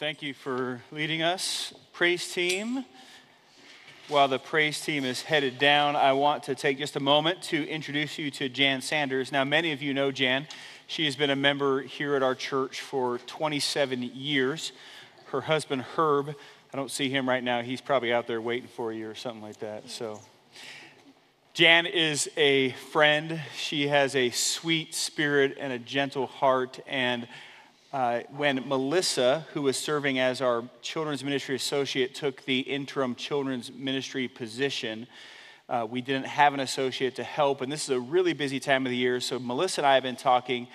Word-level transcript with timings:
Thank 0.00 0.22
you 0.22 0.32
for 0.32 0.80
leading 0.90 1.20
us, 1.20 1.74
praise 1.92 2.32
team. 2.32 2.86
While 4.08 4.28
the 4.28 4.38
praise 4.38 4.80
team 4.80 5.04
is 5.04 5.20
headed 5.20 5.58
down, 5.58 5.94
I 5.94 6.14
want 6.14 6.44
to 6.44 6.54
take 6.54 6.78
just 6.78 6.96
a 6.96 7.00
moment 7.00 7.42
to 7.42 7.68
introduce 7.68 8.16
you 8.16 8.30
to 8.30 8.48
Jan 8.48 8.80
Sanders. 8.80 9.30
Now, 9.30 9.44
many 9.44 9.72
of 9.72 9.82
you 9.82 9.92
know 9.92 10.10
Jan. 10.10 10.46
She 10.86 11.04
has 11.04 11.16
been 11.16 11.28
a 11.28 11.36
member 11.36 11.82
here 11.82 12.14
at 12.14 12.22
our 12.22 12.34
church 12.34 12.80
for 12.80 13.18
27 13.18 14.02
years. 14.14 14.72
Her 15.32 15.42
husband, 15.42 15.82
Herb, 15.82 16.34
I 16.72 16.76
don't 16.78 16.90
see 16.90 17.10
him 17.10 17.28
right 17.28 17.44
now. 17.44 17.60
He's 17.60 17.82
probably 17.82 18.10
out 18.10 18.26
there 18.26 18.40
waiting 18.40 18.68
for 18.68 18.94
you 18.94 19.06
or 19.06 19.14
something 19.14 19.42
like 19.42 19.58
that. 19.58 19.90
So, 19.90 20.22
Jan 21.52 21.84
is 21.84 22.30
a 22.38 22.70
friend. 22.90 23.38
She 23.54 23.88
has 23.88 24.16
a 24.16 24.30
sweet 24.30 24.94
spirit 24.94 25.58
and 25.60 25.74
a 25.74 25.78
gentle 25.78 26.26
heart. 26.26 26.80
And 26.86 27.28
uh, 27.92 28.20
when 28.36 28.68
Melissa, 28.68 29.46
who 29.52 29.62
was 29.62 29.76
serving 29.76 30.18
as 30.18 30.40
our 30.40 30.62
children's 30.80 31.24
ministry 31.24 31.56
associate, 31.56 32.14
took 32.14 32.44
the 32.44 32.60
interim 32.60 33.16
children's 33.16 33.72
ministry 33.72 34.28
position, 34.28 35.08
uh, 35.68 35.86
we 35.88 36.00
didn't 36.00 36.26
have 36.26 36.54
an 36.54 36.60
associate 36.60 37.16
to 37.16 37.24
help. 37.24 37.60
And 37.60 37.70
this 37.70 37.84
is 37.84 37.90
a 37.90 38.00
really 38.00 38.32
busy 38.32 38.60
time 38.60 38.86
of 38.86 38.90
the 38.90 38.96
year. 38.96 39.20
So 39.20 39.38
Melissa 39.38 39.80
and 39.80 39.86
I 39.86 39.94
have 39.94 40.02
been 40.02 40.16
talking. 40.16 40.68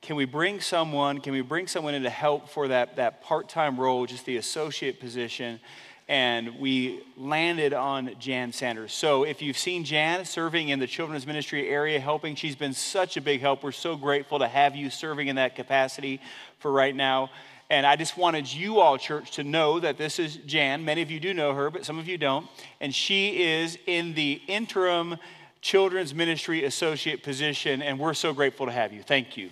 Can 0.00 0.16
we 0.16 0.24
bring 0.24 0.60
someone? 0.60 1.20
Can 1.20 1.32
we 1.32 1.40
bring 1.40 1.66
someone 1.66 1.94
in 1.94 2.02
to 2.04 2.10
help 2.10 2.48
for 2.48 2.68
that, 2.68 2.96
that 2.96 3.22
part-time 3.22 3.78
role, 3.78 4.06
just 4.06 4.24
the 4.24 4.36
associate 4.36 5.00
position? 5.00 5.60
And 6.08 6.58
we 6.58 7.02
landed 7.18 7.74
on 7.74 8.10
Jan 8.18 8.52
Sanders. 8.52 8.92
So 8.92 9.24
if 9.24 9.42
you've 9.42 9.58
seen 9.58 9.84
Jan 9.84 10.24
serving 10.24 10.70
in 10.70 10.78
the 10.78 10.86
children's 10.86 11.26
ministry 11.26 11.68
area, 11.68 12.00
helping, 12.00 12.34
she's 12.34 12.56
been 12.56 12.72
such 12.72 13.18
a 13.18 13.20
big 13.20 13.40
help. 13.40 13.62
We're 13.62 13.72
so 13.72 13.94
grateful 13.94 14.38
to 14.38 14.48
have 14.48 14.74
you 14.74 14.88
serving 14.88 15.28
in 15.28 15.36
that 15.36 15.54
capacity 15.54 16.20
for 16.60 16.72
right 16.72 16.96
now. 16.96 17.30
And 17.70 17.84
I 17.84 17.96
just 17.96 18.16
wanted 18.16 18.50
you 18.50 18.80
all, 18.80 18.96
church, 18.96 19.32
to 19.32 19.44
know 19.44 19.78
that 19.80 19.98
this 19.98 20.18
is 20.18 20.36
Jan. 20.36 20.86
Many 20.86 21.02
of 21.02 21.10
you 21.10 21.20
do 21.20 21.34
know 21.34 21.52
her, 21.52 21.70
but 21.70 21.84
some 21.84 21.98
of 21.98 22.08
you 22.08 22.16
don't. 22.16 22.48
And 22.80 22.94
she 22.94 23.42
is 23.42 23.76
in 23.86 24.14
the 24.14 24.40
interim 24.46 25.16
children's 25.60 26.14
ministry 26.14 26.64
associate 26.64 27.22
position, 27.22 27.82
and 27.82 27.98
we're 27.98 28.14
so 28.14 28.32
grateful 28.32 28.64
to 28.64 28.72
have 28.72 28.94
you. 28.94 29.02
Thank 29.02 29.36
you. 29.36 29.50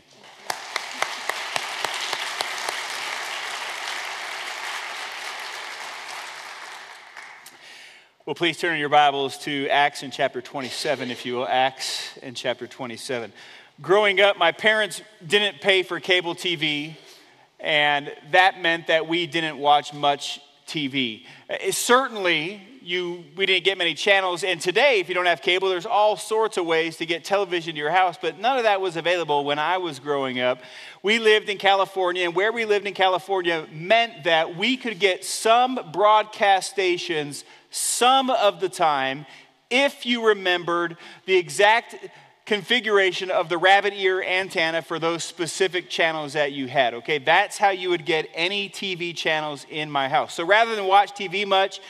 Well, 8.27 8.35
please 8.35 8.59
turn 8.59 8.81
your 8.81 8.89
Bibles 8.89 9.39
to 9.45 9.69
Acts 9.69 10.03
in 10.03 10.11
chapter 10.11 10.43
27, 10.43 11.13
if 11.13 11.25
you 11.25 11.37
will. 11.37 11.47
Acts 11.47 12.17
in 12.17 12.35
chapter 12.35 12.67
27. 12.67 13.33
Growing 13.81 14.21
up, 14.21 14.37
my 14.37 14.51
parents 14.51 15.01
didn't 15.25 15.61
pay 15.61 15.85
for 15.85 16.01
cable 16.01 16.35
TV, 16.35 16.97
and 17.61 18.13
that 18.33 18.61
meant 18.61 18.89
that 18.89 19.07
we 19.07 19.29
didn't 19.29 19.59
watch 19.59 19.95
much 19.95 20.41
TV. 20.67 21.23
It, 21.49 21.61
eh, 21.69 21.71
certainly, 21.71 22.61
you, 22.83 23.23
we 23.37 23.47
didn't 23.47 23.65
get 23.65 23.79
many 23.79 23.95
channels, 23.95 24.43
and 24.43 24.61
today, 24.61 24.99
if 24.99 25.09
you 25.09 25.15
don't 25.15 25.27
have 25.27 25.41
cable, 25.41 25.69
there's 25.69 25.87
all 25.87 26.17
sorts 26.17 26.57
of 26.57 26.67
ways 26.67 26.97
to 26.97 27.07
get 27.07 27.25
television 27.25 27.75
to 27.75 27.79
your 27.79 27.91
house, 27.91 28.17
but 28.21 28.41
none 28.41 28.57
of 28.57 28.65
that 28.65 28.81
was 28.81 28.97
available 28.97 29.45
when 29.45 29.61
I 29.61 29.79
was 29.79 30.01
growing 30.01 30.41
up. 30.41 30.63
We 31.01 31.21
lived 31.21 31.49
in 31.49 31.59
California, 31.59 32.25
and 32.25 32.35
where 32.35 32.53
we 32.53 32.65
lived 32.65 32.89
in 32.89 32.95
California 32.95 33.69
meant 33.71 34.25
that 34.25 34.57
we 34.57 34.77
could 34.77 34.99
get 34.99 35.25
some 35.25 35.79
broadcast 35.93 36.73
stations 36.73 37.45
some 37.77 38.31
of 38.31 38.61
the 38.61 38.69
time 38.69 39.27
if 39.71 40.07
you 40.07 40.27
remembered 40.29 40.97
the 41.27 41.37
exact 41.37 41.97
configuration 42.47 43.31
of 43.31 43.49
the 43.49 43.59
rabbit 43.59 43.93
ear 43.95 44.23
antenna 44.23 44.81
for 44.81 44.99
those 44.99 45.25
specific 45.25 45.91
channels 45.91 46.33
that 46.35 46.53
you 46.53 46.69
had. 46.69 46.95
Okay, 46.95 47.19
that's 47.19 47.59
how 47.59 47.71
you 47.71 47.91
would 47.91 48.07
get 48.07 48.29
any 48.35 48.69
TV 48.69 49.15
channels 49.15 49.67
in 49.69 49.91
my 49.91 50.09
house. 50.09 50.35
So 50.35 50.45
rather 50.45 50.77
than 50.77 50.87
watch 50.87 51.13
TV 51.13 51.45
much, 51.45 51.81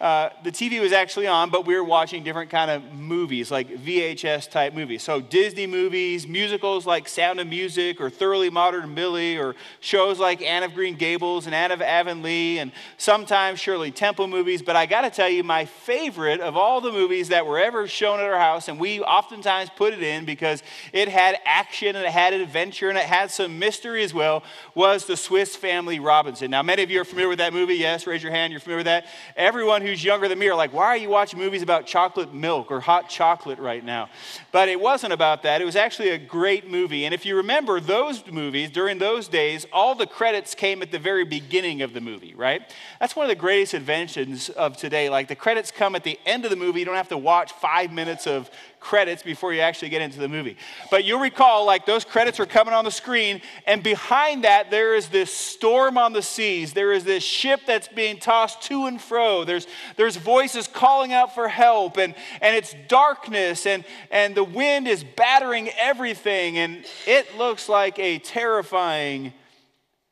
uh, 0.00 0.30
the 0.44 0.52
TV 0.52 0.80
was 0.80 0.92
actually 0.92 1.26
on, 1.26 1.50
but 1.50 1.66
we 1.66 1.74
were 1.74 1.82
watching 1.82 2.22
different 2.22 2.50
kind 2.50 2.70
of 2.70 2.92
movies, 2.92 3.50
like 3.50 3.68
VHS 3.68 4.48
type 4.48 4.72
movies. 4.72 5.02
So 5.02 5.20
Disney 5.20 5.66
movies, 5.66 6.28
musicals 6.28 6.86
like 6.86 7.08
Sound 7.08 7.40
of 7.40 7.48
Music 7.48 8.00
or 8.00 8.08
Thoroughly 8.08 8.48
Modern 8.48 8.94
Millie, 8.94 9.36
or 9.36 9.56
shows 9.80 10.20
like 10.20 10.40
Anne 10.40 10.62
of 10.62 10.72
Green 10.74 10.94
Gables 10.94 11.46
and 11.46 11.54
Anne 11.54 11.72
of 11.72 11.82
Avonlea, 11.82 12.58
and 12.58 12.70
sometimes 12.96 13.58
Shirley 13.58 13.90
Temple 13.90 14.28
movies. 14.28 14.62
But 14.62 14.76
I 14.76 14.86
got 14.86 15.00
to 15.00 15.10
tell 15.10 15.28
you, 15.28 15.42
my 15.42 15.64
favorite 15.64 16.40
of 16.40 16.56
all 16.56 16.80
the 16.80 16.92
movies 16.92 17.30
that 17.30 17.44
were 17.44 17.58
ever 17.58 17.88
shown 17.88 18.20
at 18.20 18.26
our 18.26 18.38
house, 18.38 18.68
and 18.68 18.78
we 18.78 19.00
oftentimes 19.00 19.68
put 19.74 19.92
it 19.92 20.02
in 20.04 20.24
because 20.24 20.62
it 20.92 21.08
had 21.08 21.40
action 21.44 21.96
and 21.96 22.06
it 22.06 22.12
had 22.12 22.34
adventure 22.34 22.88
and 22.88 22.96
it 22.96 23.04
had 23.04 23.32
some 23.32 23.58
mystery 23.58 24.04
as 24.04 24.14
well, 24.14 24.44
was 24.76 25.06
The 25.06 25.16
Swiss 25.16 25.56
Family 25.56 25.98
Robinson. 25.98 26.52
Now, 26.52 26.62
many 26.62 26.84
of 26.84 26.90
you 26.92 27.00
are 27.00 27.04
familiar 27.04 27.28
with 27.28 27.38
that 27.38 27.52
movie. 27.52 27.74
Yes, 27.74 28.06
raise 28.06 28.22
your 28.22 28.30
hand. 28.30 28.52
You're 28.52 28.60
familiar 28.60 28.78
with 28.78 28.86
that. 28.86 29.06
Everyone 29.34 29.87
who's 29.88 30.04
younger 30.04 30.28
than 30.28 30.38
me 30.38 30.48
are 30.48 30.54
like, 30.54 30.72
why 30.72 30.86
are 30.86 30.96
you 30.96 31.08
watching 31.08 31.38
movies 31.38 31.62
about 31.62 31.86
chocolate 31.86 32.32
milk 32.32 32.70
or 32.70 32.80
hot 32.80 33.08
chocolate 33.08 33.58
right 33.58 33.84
now? 33.84 34.08
But 34.52 34.68
it 34.68 34.80
wasn't 34.80 35.12
about 35.12 35.42
that. 35.42 35.60
It 35.60 35.64
was 35.64 35.76
actually 35.76 36.10
a 36.10 36.18
great 36.18 36.70
movie. 36.70 37.04
And 37.04 37.14
if 37.14 37.24
you 37.26 37.36
remember 37.36 37.80
those 37.80 38.26
movies, 38.30 38.70
during 38.70 38.98
those 38.98 39.28
days, 39.28 39.66
all 39.72 39.94
the 39.94 40.06
credits 40.06 40.54
came 40.54 40.82
at 40.82 40.92
the 40.92 40.98
very 40.98 41.24
beginning 41.24 41.82
of 41.82 41.92
the 41.92 42.00
movie, 42.00 42.34
right? 42.34 42.62
That's 43.00 43.16
one 43.16 43.24
of 43.24 43.30
the 43.30 43.40
greatest 43.40 43.74
inventions 43.74 44.48
of 44.50 44.76
today. 44.76 45.08
Like 45.08 45.28
the 45.28 45.34
credits 45.34 45.70
come 45.70 45.94
at 45.94 46.04
the 46.04 46.18
end 46.26 46.44
of 46.44 46.50
the 46.50 46.56
movie. 46.56 46.80
You 46.80 46.86
don't 46.86 46.94
have 46.94 47.08
to 47.08 47.18
watch 47.18 47.52
five 47.52 47.92
minutes 47.92 48.26
of 48.26 48.50
credits 48.80 49.22
before 49.22 49.52
you 49.52 49.60
actually 49.60 49.88
get 49.88 50.02
into 50.02 50.18
the 50.18 50.28
movie. 50.28 50.56
But 50.90 51.04
you'll 51.04 51.20
recall, 51.20 51.64
like, 51.64 51.86
those 51.86 52.04
credits 52.04 52.38
are 52.40 52.46
coming 52.46 52.74
on 52.74 52.84
the 52.84 52.90
screen, 52.90 53.42
and 53.66 53.82
behind 53.82 54.44
that, 54.44 54.70
there 54.70 54.94
is 54.94 55.08
this 55.08 55.32
storm 55.32 55.98
on 55.98 56.12
the 56.12 56.22
seas. 56.22 56.72
There 56.72 56.92
is 56.92 57.04
this 57.04 57.22
ship 57.22 57.60
that's 57.66 57.88
being 57.88 58.18
tossed 58.18 58.62
to 58.62 58.86
and 58.86 59.00
fro. 59.00 59.44
There's, 59.44 59.66
there's 59.96 60.16
voices 60.16 60.68
calling 60.68 61.12
out 61.12 61.34
for 61.34 61.48
help, 61.48 61.96
and, 61.96 62.14
and 62.40 62.56
it's 62.56 62.74
darkness, 62.88 63.66
and, 63.66 63.84
and 64.10 64.34
the 64.34 64.44
wind 64.44 64.88
is 64.88 65.04
battering 65.04 65.68
everything, 65.78 66.58
and 66.58 66.84
it 67.06 67.36
looks 67.36 67.68
like 67.68 67.98
a 67.98 68.18
terrifying 68.18 69.32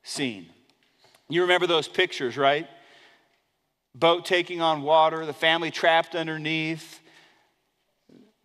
scene. 0.02 0.46
You 1.28 1.42
remember 1.42 1.66
those 1.66 1.88
pictures, 1.88 2.36
right? 2.36 2.68
Boat 3.94 4.24
taking 4.24 4.60
on 4.60 4.82
water, 4.82 5.24
the 5.24 5.32
family 5.32 5.70
trapped 5.70 6.14
underneath 6.14 7.00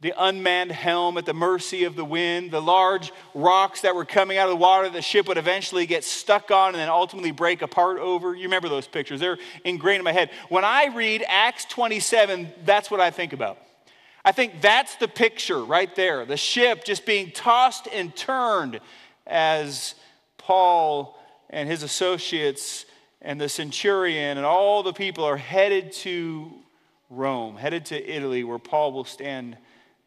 the 0.02 0.14
unmanned 0.18 0.72
helm 0.72 1.18
at 1.18 1.26
the 1.26 1.34
mercy 1.34 1.84
of 1.84 1.96
the 1.96 2.04
wind, 2.04 2.50
the 2.50 2.62
large 2.62 3.12
rocks 3.36 3.82
that 3.82 3.94
were 3.94 4.06
coming 4.06 4.38
out 4.38 4.48
of 4.48 4.50
the 4.50 4.56
water 4.56 4.90
the 4.90 5.02
ship 5.02 5.28
would 5.28 5.38
eventually 5.38 5.86
get 5.86 6.04
stuck 6.04 6.50
on 6.50 6.70
and 6.70 6.76
then 6.76 6.90
ultimately 6.90 7.32
break 7.32 7.62
apart 7.62 8.00
over. 8.00 8.34
You 8.34 8.44
remember 8.44 8.68
those 8.68 8.88
pictures, 8.88 9.20
they're 9.20 9.38
ingrained 9.64 10.00
in 10.00 10.04
my 10.04 10.12
head. 10.12 10.32
When 10.50 10.66
I 10.66 10.88
read 10.88 11.24
Acts 11.28 11.66
27, 11.66 12.52
that's 12.66 12.90
what 12.90 13.00
I 13.00 13.12
think 13.12 13.32
about. 13.32 13.60
I 14.26 14.32
think 14.32 14.62
that's 14.62 14.96
the 14.96 15.08
picture 15.08 15.64
right 15.64 15.96
there 15.96 16.26
the 16.26 16.38
ship 16.38 16.84
just 16.84 17.06
being 17.06 17.32
tossed 17.32 17.88
and 17.92 18.16
turned 18.16 18.80
as 19.26 19.96
Paul 20.38 21.18
and 21.50 21.70
his 21.70 21.84
associates 21.84 22.86
and 23.22 23.40
the 23.40 23.50
centurion 23.50 24.38
and 24.38 24.46
all 24.46 24.82
the 24.82 24.94
people 24.94 25.24
are 25.24 25.38
headed 25.38 25.92
to 25.92 26.52
Rome, 27.12 27.58
headed 27.58 27.86
to 27.88 28.10
Italy, 28.10 28.44
where 28.44 28.58
Paul 28.58 28.94
will 28.94 29.04
stand 29.04 29.58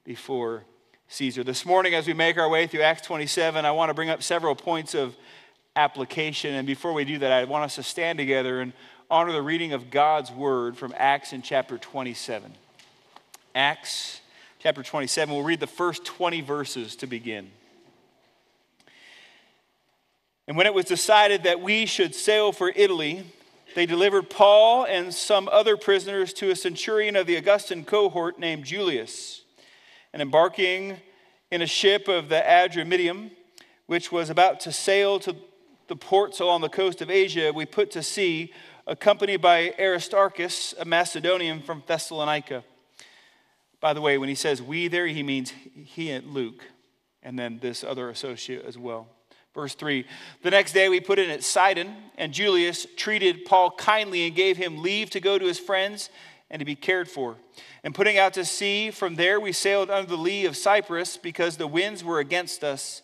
before 0.05 0.65
Caesar. 1.09 1.43
This 1.43 1.65
morning, 1.65 1.95
as 1.95 2.07
we 2.07 2.13
make 2.13 2.37
our 2.37 2.49
way 2.49 2.67
through 2.67 2.83
Acts 2.83 3.03
27, 3.03 3.65
I 3.65 3.71
want 3.71 3.89
to 3.89 3.95
bring 3.95 4.11
up 4.11 4.23
several 4.23 4.55
points 4.55 4.95
of 4.95 5.17
application. 5.77 6.55
And 6.55 6.67
before 6.67 6.93
we 6.93 7.05
do 7.05 7.19
that, 7.19 7.33
I 7.33 7.45
want 7.45 7.65
us 7.65 7.77
to 7.77 7.83
stand 7.83 8.19
together 8.19 8.61
and 8.61 8.75
honor 9.11 9.33
the 9.33 9.43
reading 9.43 9.73
of 9.73 9.91
God's 9.91 10.31
word 10.31 10.77
from 10.77 10.95
Acts 10.97 11.33
in 11.33 11.41
chapter 11.41 11.79
27. 11.79 12.53
Acts 13.55 14.21
chapter 14.59 14.83
27, 14.83 15.35
we'll 15.35 15.45
read 15.45 15.61
the 15.61 15.67
first 15.67 16.05
20 16.05 16.43
verses 16.43 16.97
to 16.97 17.07
begin. 17.07 17.51
And 20.47 20.57
when 20.57 20.67
it 20.67 20.75
was 20.75 20.85
decided 20.85 21.45
that 21.45 21.63
we 21.63 21.87
should 21.87 22.15
sail 22.15 22.53
for 22.53 22.71
Italy, 22.77 23.25
they 23.75 23.87
delivered 23.87 24.29
Paul 24.29 24.85
and 24.85 25.15
some 25.15 25.49
other 25.51 25.79
prisoners 25.79 26.35
to 26.35 26.51
a 26.51 26.57
centurion 26.57 27.17
of 27.17 27.27
the 27.27 27.37
Augustan 27.37 27.85
cohort 27.85 28.39
named 28.39 28.65
Julius 28.65 29.44
and 30.15 30.23
embarking 30.23 30.97
in 31.51 31.61
a 31.61 31.67
ship 31.67 32.07
of 32.07 32.29
the 32.29 32.41
Adramyttium, 32.41 33.33
which 33.87 34.13
was 34.13 34.31
about 34.31 34.61
to 34.61 34.71
sail 34.71 35.19
to 35.19 35.35
the 35.89 35.97
ports 35.97 36.39
along 36.39 36.61
the 36.61 36.69
coast 36.69 37.03
of 37.03 37.11
Asia, 37.11 37.53
we 37.53 37.67
put 37.67 37.91
to 37.91 38.03
sea, 38.03 38.53
accompanied 38.87 39.43
by 39.43 39.75
Aristarchus, 39.77 40.73
a 40.79 40.85
Macedonian 40.85 41.61
from 41.61 41.83
Thessalonica. 41.89 42.63
By 43.81 43.93
the 43.93 44.01
way, 44.01 44.17
when 44.17 44.29
he 44.29 44.37
says 44.37 44.63
we 44.63 44.87
there, 44.87 45.09
he 45.09 45.25
means 45.25 45.53
he 45.75 46.13
and 46.13 46.29
Luke, 46.29 46.63
and 47.21 47.37
then 47.37 47.59
this 47.61 47.83
other 47.83 48.09
associate 48.09 48.65
as 48.65 48.79
well. 48.79 49.09
Verse 49.53 49.75
3 49.75 50.07
The 50.43 50.51
next 50.53 50.75
day 50.75 50.89
we 50.89 51.01
put 51.01 51.19
in 51.19 51.29
at 51.29 51.43
Sidon, 51.43 51.93
and 52.17 52.33
Julius 52.33 52.87
treated 52.97 53.47
Paul 53.47 53.73
kindly 53.73 54.29
and 54.29 54.37
gave 54.37 54.59
him 54.59 54.81
leave 54.81 55.11
to 55.11 55.19
go 55.19 55.39
to 55.41 55.45
his 55.45 55.59
friends 55.59 56.09
and 56.55 56.61
to 56.61 56.65
be 56.65 56.77
cared 56.77 57.11
for. 57.11 57.35
And 57.83 57.93
putting 57.93 58.17
out 58.17 58.35
to 58.35 58.45
sea, 58.45 58.93
from 58.93 59.17
there 59.17 59.41
we 59.41 59.51
sailed 59.51 59.91
under 59.91 60.09
the 60.09 60.17
lee 60.17 60.47
of 60.47 60.57
Cyprus 60.57 61.17
because 61.17 61.57
the 61.57 61.67
winds 61.67 62.05
were 62.05 62.21
against 62.21 62.63
us. 62.63 63.03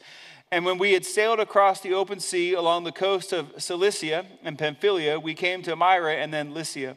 And 0.52 0.64
when 0.64 0.78
we 0.78 0.92
had 0.92 1.04
sailed 1.04 1.40
across 1.40 1.80
the 1.80 1.92
open 1.92 2.20
sea 2.20 2.52
along 2.54 2.84
the 2.84 2.92
coast 2.92 3.32
of 3.32 3.60
Cilicia 3.60 4.24
and 4.44 4.56
Pamphylia, 4.56 5.18
we 5.18 5.34
came 5.34 5.62
to 5.62 5.74
Myra 5.74 6.14
and 6.14 6.32
then 6.32 6.54
Lycia. 6.54 6.94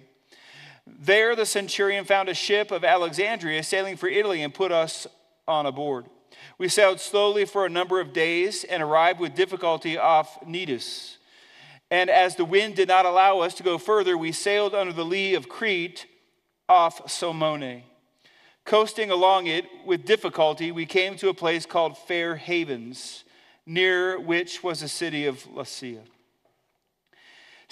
There, 0.85 1.35
the 1.35 1.47
centurion 1.47 2.05
found 2.05 2.29
a 2.29 2.35
ship 2.35 2.69
of 2.69 2.83
Alexandria 2.83 3.63
sailing 3.63 3.97
for 3.97 4.07
Italy 4.07 4.43
and 4.43 4.53
put 4.53 4.71
us 4.71 5.07
on 5.47 5.65
aboard. 5.65 6.05
We 6.59 6.67
sailed 6.67 6.99
slowly 6.99 7.45
for 7.45 7.65
a 7.65 7.69
number 7.69 7.99
of 7.99 8.13
days 8.13 8.63
and 8.63 8.83
arrived 8.83 9.19
with 9.19 9.33
difficulty 9.33 9.97
off 9.97 10.39
Cnidus. 10.41 11.17
And 11.89 12.11
as 12.11 12.35
the 12.35 12.45
wind 12.45 12.75
did 12.75 12.89
not 12.89 13.07
allow 13.07 13.39
us 13.39 13.55
to 13.55 13.63
go 13.63 13.79
further, 13.79 14.15
we 14.15 14.31
sailed 14.31 14.75
under 14.75 14.93
the 14.93 15.03
lee 15.03 15.33
of 15.33 15.49
Crete 15.49 16.05
off 16.69 17.09
Salmone. 17.09 17.83
Coasting 18.65 19.11
along 19.11 19.47
it 19.47 19.65
with 19.85 20.05
difficulty, 20.05 20.71
we 20.71 20.85
came 20.85 21.17
to 21.17 21.29
a 21.29 21.33
place 21.33 21.65
called 21.65 21.97
Fair 21.97 22.35
Havens, 22.35 23.25
near 23.65 24.19
which 24.19 24.63
was 24.63 24.79
the 24.79 24.87
city 24.87 25.25
of 25.25 25.43
Lasea. 25.53 26.01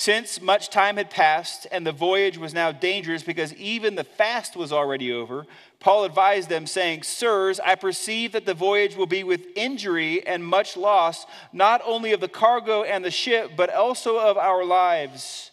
Since 0.02 0.42
much 0.42 0.70
time 0.70 0.98
had 0.98 1.12
passed 1.12 1.68
and 1.72 1.86
the 1.86 1.92
voyage 1.92 2.38
was 2.38 2.56
now 2.56 2.72
dangerous 2.72 3.22
because 3.22 3.54
even 3.54 3.94
the 3.94 4.04
fast 4.04 4.56
was 4.56 4.74
already 4.74 5.12
over, 5.12 5.46
Paul 5.80 6.06
advised 6.06 6.50
them, 6.50 6.66
saying, 6.66 7.04
Sirs, 7.04 7.60
I 7.60 7.76
perceive 7.76 8.32
that 8.32 8.48
the 8.48 8.56
voyage 8.56 8.96
will 8.96 9.06
be 9.06 9.24
with 9.24 9.46
injury 9.56 10.26
and 10.26 10.44
much 10.44 10.76
loss, 10.76 11.28
not 11.54 11.82
only 11.86 12.14
of 12.14 12.20
the 12.20 12.28
cargo 12.28 12.84
and 12.84 13.06
the 13.06 13.12
ship, 13.12 13.52
but 13.56 13.72
also 13.72 14.18
of 14.18 14.38
our 14.38 14.66
lives. 14.66 15.51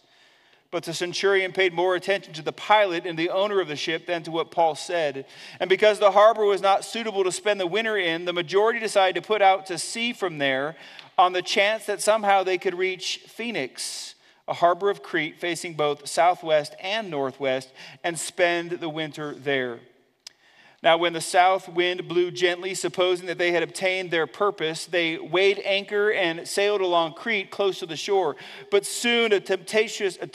But 0.71 0.85
the 0.85 0.93
centurion 0.93 1.53
paid 1.53 1.73
more 1.73 1.95
attention 1.95 2.35
to 2.35 2.43
the 2.43 2.53
pilot 2.53 3.07
and 3.07 3.19
the 3.19 3.31
owner 3.31 3.61
of 3.61 3.69
the 3.69 3.77
ship 3.77 4.07
than 4.07 4.23
to 4.25 4.31
what 4.31 4.51
Paul 4.51 4.75
said. 4.75 5.25
And 5.61 5.71
because 5.71 5.99
the 5.99 6.11
harbor 6.11 6.45
was 6.45 6.61
not 6.61 6.85
suitable 6.85 7.25
to 7.25 7.33
spend 7.33 7.59
the 7.59 7.67
winter 7.67 7.97
in, 7.97 8.27
the 8.27 8.35
majority 8.35 8.79
decided 8.79 9.15
to 9.21 9.27
put 9.27 9.41
out 9.41 9.67
to 9.67 9.79
sea 9.79 10.13
from 10.13 10.37
there 10.37 10.77
on 11.17 11.33
the 11.33 11.41
chance 11.41 11.87
that 11.87 12.03
somehow 12.03 12.43
they 12.43 12.59
could 12.59 12.75
reach 12.75 13.21
Phoenix, 13.29 14.15
a 14.47 14.53
harbor 14.53 14.91
of 14.91 15.03
Crete 15.03 15.41
facing 15.41 15.73
both 15.73 16.07
southwest 16.07 16.75
and 16.83 17.11
northwest, 17.11 17.73
and 18.05 18.19
spend 18.19 18.73
the 18.73 18.91
winter 18.91 19.35
there. 19.35 19.81
Now, 20.81 20.97
when 20.97 21.13
the 21.13 21.21
south 21.21 21.69
wind 21.69 22.07
blew 22.07 22.31
gently, 22.31 22.75
supposing 22.75 23.27
that 23.27 23.39
they 23.39 23.51
had 23.51 23.65
obtained 23.65 24.13
their 24.13 24.29
purpose, 24.29 24.87
they 24.87 25.19
weighed 25.19 25.61
anchor 25.65 26.13
and 26.13 26.47
sailed 26.47 26.83
along 26.83 27.15
Crete 27.15 27.51
close 27.51 27.81
to 27.81 27.87
the 27.87 27.97
shore. 27.97 28.37
But 28.71 28.87
soon 28.87 29.33
a 29.33 29.41
tempestuous, 29.41 30.19
a 30.21 30.29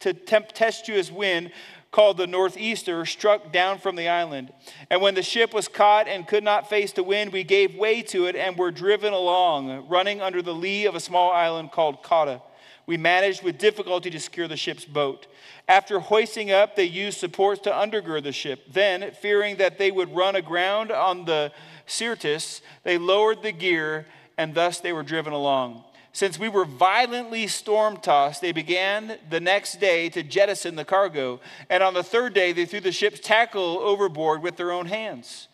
to 0.00 0.12
tempestuous 0.14 1.10
wind 1.10 1.50
called 1.90 2.18
the 2.18 2.26
northeaster 2.26 3.06
struck 3.06 3.52
down 3.52 3.78
from 3.78 3.96
the 3.96 4.08
island. 4.08 4.52
And 4.90 5.00
when 5.00 5.14
the 5.14 5.22
ship 5.22 5.54
was 5.54 5.68
caught 5.68 6.06
and 6.06 6.26
could 6.26 6.44
not 6.44 6.68
face 6.68 6.92
the 6.92 7.02
wind, 7.02 7.32
we 7.32 7.44
gave 7.44 7.74
way 7.74 8.02
to 8.02 8.26
it 8.26 8.36
and 8.36 8.56
were 8.56 8.70
driven 8.70 9.12
along, 9.12 9.88
running 9.88 10.20
under 10.20 10.42
the 10.42 10.54
lee 10.54 10.86
of 10.86 10.94
a 10.94 11.00
small 11.00 11.32
island 11.32 11.72
called 11.72 12.02
Cauda. 12.02 12.42
We 12.86 12.96
managed 12.96 13.42
with 13.42 13.58
difficulty 13.58 14.10
to 14.10 14.20
secure 14.20 14.48
the 14.48 14.56
ship's 14.56 14.84
boat. 14.84 15.26
After 15.66 16.00
hoisting 16.00 16.50
up, 16.50 16.74
they 16.74 16.84
used 16.84 17.18
supports 17.18 17.60
to 17.62 17.70
undergird 17.70 18.22
the 18.22 18.32
ship. 18.32 18.72
Then, 18.72 19.10
fearing 19.20 19.56
that 19.56 19.76
they 19.76 19.90
would 19.90 20.14
run 20.14 20.36
aground 20.36 20.90
on 20.90 21.26
the 21.26 21.52
Syrtis, 21.86 22.62
they 22.84 22.96
lowered 22.96 23.42
the 23.42 23.52
gear, 23.52 24.06
and 24.38 24.54
thus 24.54 24.80
they 24.80 24.94
were 24.94 25.02
driven 25.02 25.34
along. 25.34 25.84
Since 26.12 26.38
we 26.38 26.48
were 26.48 26.64
violently 26.64 27.46
storm 27.46 27.98
tossed, 27.98 28.40
they 28.40 28.52
began 28.52 29.18
the 29.30 29.40
next 29.40 29.78
day 29.78 30.08
to 30.10 30.22
jettison 30.22 30.74
the 30.74 30.84
cargo. 30.84 31.40
And 31.70 31.82
on 31.82 31.94
the 31.94 32.02
third 32.02 32.34
day, 32.34 32.52
they 32.52 32.64
threw 32.64 32.80
the 32.80 32.92
ship's 32.92 33.20
tackle 33.20 33.78
overboard 33.78 34.42
with 34.42 34.56
their 34.56 34.72
own 34.72 34.86
hands. 34.86 35.48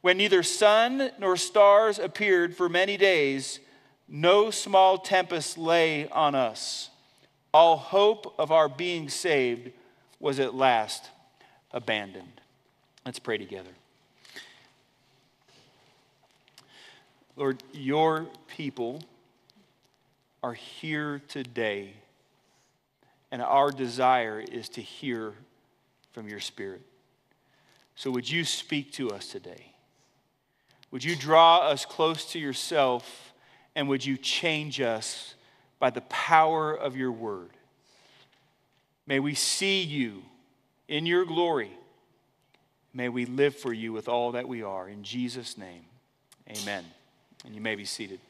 When 0.00 0.16
neither 0.16 0.42
sun 0.42 1.10
nor 1.18 1.36
stars 1.36 1.98
appeared 1.98 2.56
for 2.56 2.68
many 2.68 2.96
days, 2.96 3.60
no 4.08 4.50
small 4.50 4.98
tempest 4.98 5.58
lay 5.58 6.08
on 6.08 6.34
us. 6.34 6.90
All 7.52 7.76
hope 7.76 8.34
of 8.38 8.52
our 8.52 8.68
being 8.68 9.08
saved 9.08 9.70
was 10.20 10.38
at 10.38 10.54
last 10.54 11.10
abandoned. 11.72 12.40
Let's 13.04 13.18
pray 13.18 13.38
together. 13.38 13.70
Lord, 17.36 17.62
your 17.72 18.26
people 18.48 19.02
are 20.42 20.54
here 20.54 21.20
today, 21.28 21.94
and 23.30 23.42
our 23.42 23.70
desire 23.70 24.40
is 24.40 24.68
to 24.70 24.80
hear 24.80 25.34
from 26.12 26.28
your 26.28 26.40
Spirit. 26.40 26.82
So, 27.94 28.10
would 28.10 28.30
you 28.30 28.44
speak 28.44 28.92
to 28.92 29.10
us 29.10 29.28
today? 29.28 29.72
Would 30.90 31.04
you 31.04 31.16
draw 31.16 31.58
us 31.58 31.84
close 31.84 32.30
to 32.32 32.38
yourself, 32.38 33.32
and 33.74 33.88
would 33.88 34.04
you 34.04 34.16
change 34.16 34.80
us 34.80 35.34
by 35.78 35.90
the 35.90 36.02
power 36.02 36.74
of 36.74 36.96
your 36.96 37.12
word? 37.12 37.50
May 39.06 39.20
we 39.20 39.34
see 39.34 39.82
you 39.82 40.22
in 40.88 41.06
your 41.06 41.24
glory. 41.24 41.70
May 42.92 43.08
we 43.08 43.26
live 43.26 43.54
for 43.54 43.72
you 43.72 43.92
with 43.92 44.08
all 44.08 44.32
that 44.32 44.48
we 44.48 44.62
are. 44.62 44.88
In 44.88 45.02
Jesus' 45.02 45.58
name, 45.58 45.84
amen. 46.48 46.84
And 47.44 47.54
you 47.54 47.60
may 47.60 47.74
be 47.74 47.84
seated. 47.84 48.20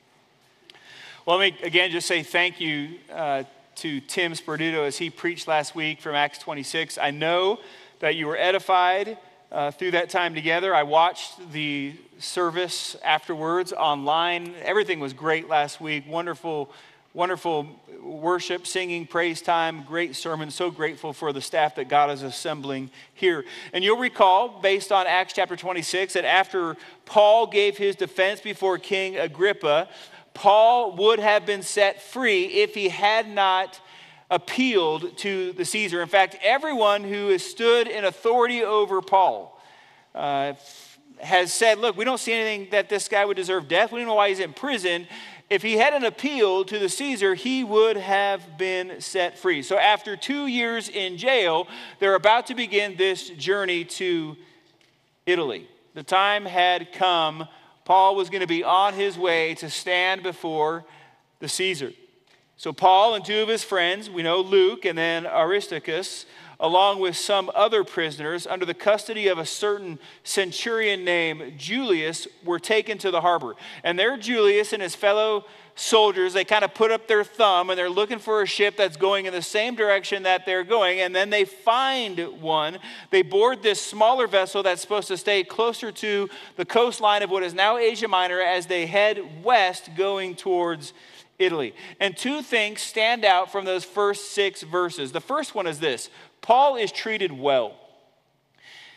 Well, 1.27 1.39
let 1.39 1.61
me 1.61 1.67
again 1.67 1.91
just 1.91 2.07
say 2.07 2.23
thank 2.23 2.61
you 2.61 3.01
uh, 3.13 3.43
to 3.75 4.01
Tim 4.01 4.35
Sperduto 4.35 4.87
as 4.87 4.97
he 4.97 5.11
preached 5.11 5.49
last 5.49 5.75
week 5.75 6.01
from 6.01 6.15
Acts 6.15 6.39
26. 6.39 6.99
I 6.99 7.11
know 7.11 7.59
that 7.99 8.15
you 8.15 8.29
were 8.29 8.37
edified 8.37 9.19
uh, 9.51 9.73
through 9.73 9.91
that 9.91 10.09
time 10.09 10.37
together. 10.37 10.73
I 10.73 10.85
watched 10.85 11.51
the 11.51 11.97
service 12.21 12.95
afterwards 13.05 13.73
online. 13.73 14.55
Everything 14.63 15.01
was 15.01 15.13
great 15.13 15.49
last 15.49 15.81
week. 15.81 16.05
Wonderful, 16.07 16.71
wonderful 17.13 17.67
worship, 18.05 18.65
singing, 18.65 19.05
praise 19.05 19.43
time, 19.43 19.83
great 19.83 20.15
sermon. 20.15 20.49
So 20.53 20.71
grateful 20.71 21.13
for 21.13 21.33
the 21.33 21.41
staff 21.41 21.75
that 21.75 21.89
God 21.89 22.09
is 22.13 22.23
assembling 22.23 22.89
here. 23.15 23.45
And 23.73 23.83
you'll 23.83 23.99
recall, 23.99 24.61
based 24.61 24.93
on 24.93 25.09
Acts 25.09 25.33
chapter 25.33 25.57
26, 25.57 26.13
that 26.13 26.25
after 26.25 26.77
Paul 27.05 27.49
gave 27.49 27.77
his 27.77 27.97
defense 27.97 28.41
before 28.41 28.79
King 28.79 29.17
Agrippa, 29.17 29.89
Paul 30.37 30.93
would 30.97 31.19
have 31.19 31.47
been 31.47 31.63
set 31.63 32.03
free 32.03 32.45
if 32.45 32.75
he 32.75 32.91
had 32.91 33.27
not 33.27 33.81
appealed 34.31 35.17
to 35.17 35.53
the 35.53 35.65
Caesar. 35.65 36.03
In 36.03 36.09
fact, 36.09 36.37
everyone 36.43 37.05
who 37.05 37.29
has 37.29 37.43
stood 37.43 37.89
in 37.89 38.05
authority 38.05 38.63
over 38.63 39.01
Paul 39.01 39.59
uh, 40.15 40.53
has 41.21 41.55
said, 41.55 41.79
Look, 41.79 41.97
we 41.97 42.05
don't 42.05 42.21
see 42.21 42.35
anything 42.35 42.69
that 42.71 42.91
this 42.91 43.09
guy 43.09 43.25
would 43.25 43.39
deserve 43.39 43.67
death. 43.67 43.93
We 43.93 44.01
don't 44.01 44.09
know 44.09 44.15
why 44.15 44.29
he's 44.29 44.41
in 44.41 44.53
prison. 44.53 45.07
If 45.49 45.63
he 45.63 45.79
hadn't 45.79 46.05
appealed 46.05 46.69
to 46.69 46.79
the 46.79 46.91
Caesar, 46.91 47.35
he 47.35 47.65
would 47.65 47.97
have 47.97 48.59
been 48.59 49.01
set 49.01 49.39
free. 49.39 49.63
So, 49.63 49.79
after 49.79 50.19
two 50.19 50.49
years 50.49 50.91
in 50.91 51.17
jail, 51.17 51.67
they're 51.99 52.15
about 52.15 52.49
to 52.49 52.55
begin 52.55 52.97
this 52.97 53.31
journey 53.31 53.87
to 53.87 54.37
Italy. 55.25 55.67
The 55.95 56.03
time 56.03 56.45
had 56.45 56.93
come 56.93 57.49
Paul 57.87 58.17
was 58.17 58.31
going 58.31 58.41
to 58.41 58.49
be 58.49 58.65
on 58.65 58.95
his 58.95 59.17
way 59.17 59.55
to 59.55 59.71
stand 59.71 60.25
before 60.25 60.85
the 61.39 61.49
Caesar. 61.49 61.93
So, 62.57 62.73
Paul 62.73 63.15
and 63.15 63.25
two 63.25 63.41
of 63.41 63.49
his 63.49 63.63
friends, 63.63 64.11
we 64.11 64.25
know 64.25 64.41
Luke 64.41 64.85
and 64.85 64.99
then 64.99 65.25
Aristarchus, 65.25 66.27
along 66.59 66.99
with 66.99 67.17
some 67.17 67.49
other 67.55 67.85
prisoners 67.85 68.45
under 68.45 68.67
the 68.67 68.75
custody 68.75 69.29
of 69.29 69.39
a 69.39 69.47
certain 69.47 70.01
centurion 70.25 71.05
named 71.05 71.59
Julius, 71.59 72.27
were 72.45 72.59
taken 72.59 72.99
to 72.99 73.13
the 73.13 73.21
harbor. 73.21 73.55
And 73.85 73.97
there, 73.97 74.17
Julius 74.17 74.73
and 74.73 74.83
his 74.83 74.97
fellow 74.97 75.45
soldiers, 75.77 76.33
they 76.33 76.45
kind 76.45 76.65
of 76.65 76.75
put 76.75 76.91
up 76.91 77.07
their 77.07 77.23
thumb 77.23 77.71
and 77.71 77.79
they're 77.79 77.91
looking 77.91 78.19
for 78.19 78.43
a 78.43 78.47
ship 78.47 78.77
that's 78.77 78.97
going 78.97 79.27
in 79.27 79.33
the 79.33 79.43
same 79.43 79.77
direction 79.77 80.25
that 80.25 80.45
they're 80.45 80.65
going. 80.65 81.01
And 81.01 81.15
then 81.15 81.31
they 81.31 81.45
find 81.45 82.19
one. 82.41 82.79
They 83.11 83.23
board 83.23 83.63
this 83.63 83.81
smaller 83.81 84.27
vessel 84.27 84.63
that's 84.63 84.81
supposed 84.81 85.09
to 85.09 85.17
stay 85.17 85.45
closer 85.45 85.93
to 85.93 86.29
the 86.57 86.65
coastline 86.65 87.23
of 87.23 87.31
what 87.31 87.43
is 87.43 87.55
now 87.55 87.77
Asia 87.77 88.09
Minor 88.09 88.41
as 88.41 88.67
they 88.67 88.87
head 88.87 89.45
west 89.45 89.91
going 89.97 90.35
towards 90.35 90.93
Italy. 91.39 91.75
And 92.01 92.17
two 92.17 92.43
things 92.43 92.81
stand 92.81 93.25
out 93.25 93.53
from 93.53 93.67
those 93.67 93.85
first 93.85 94.33
six 94.33 94.63
verses. 94.63 95.13
The 95.13 95.21
first 95.21 95.55
one 95.55 95.67
is 95.67 95.79
this 95.79 96.09
Paul 96.41 96.77
is 96.77 96.91
treated 96.91 97.31
well. 97.31 97.75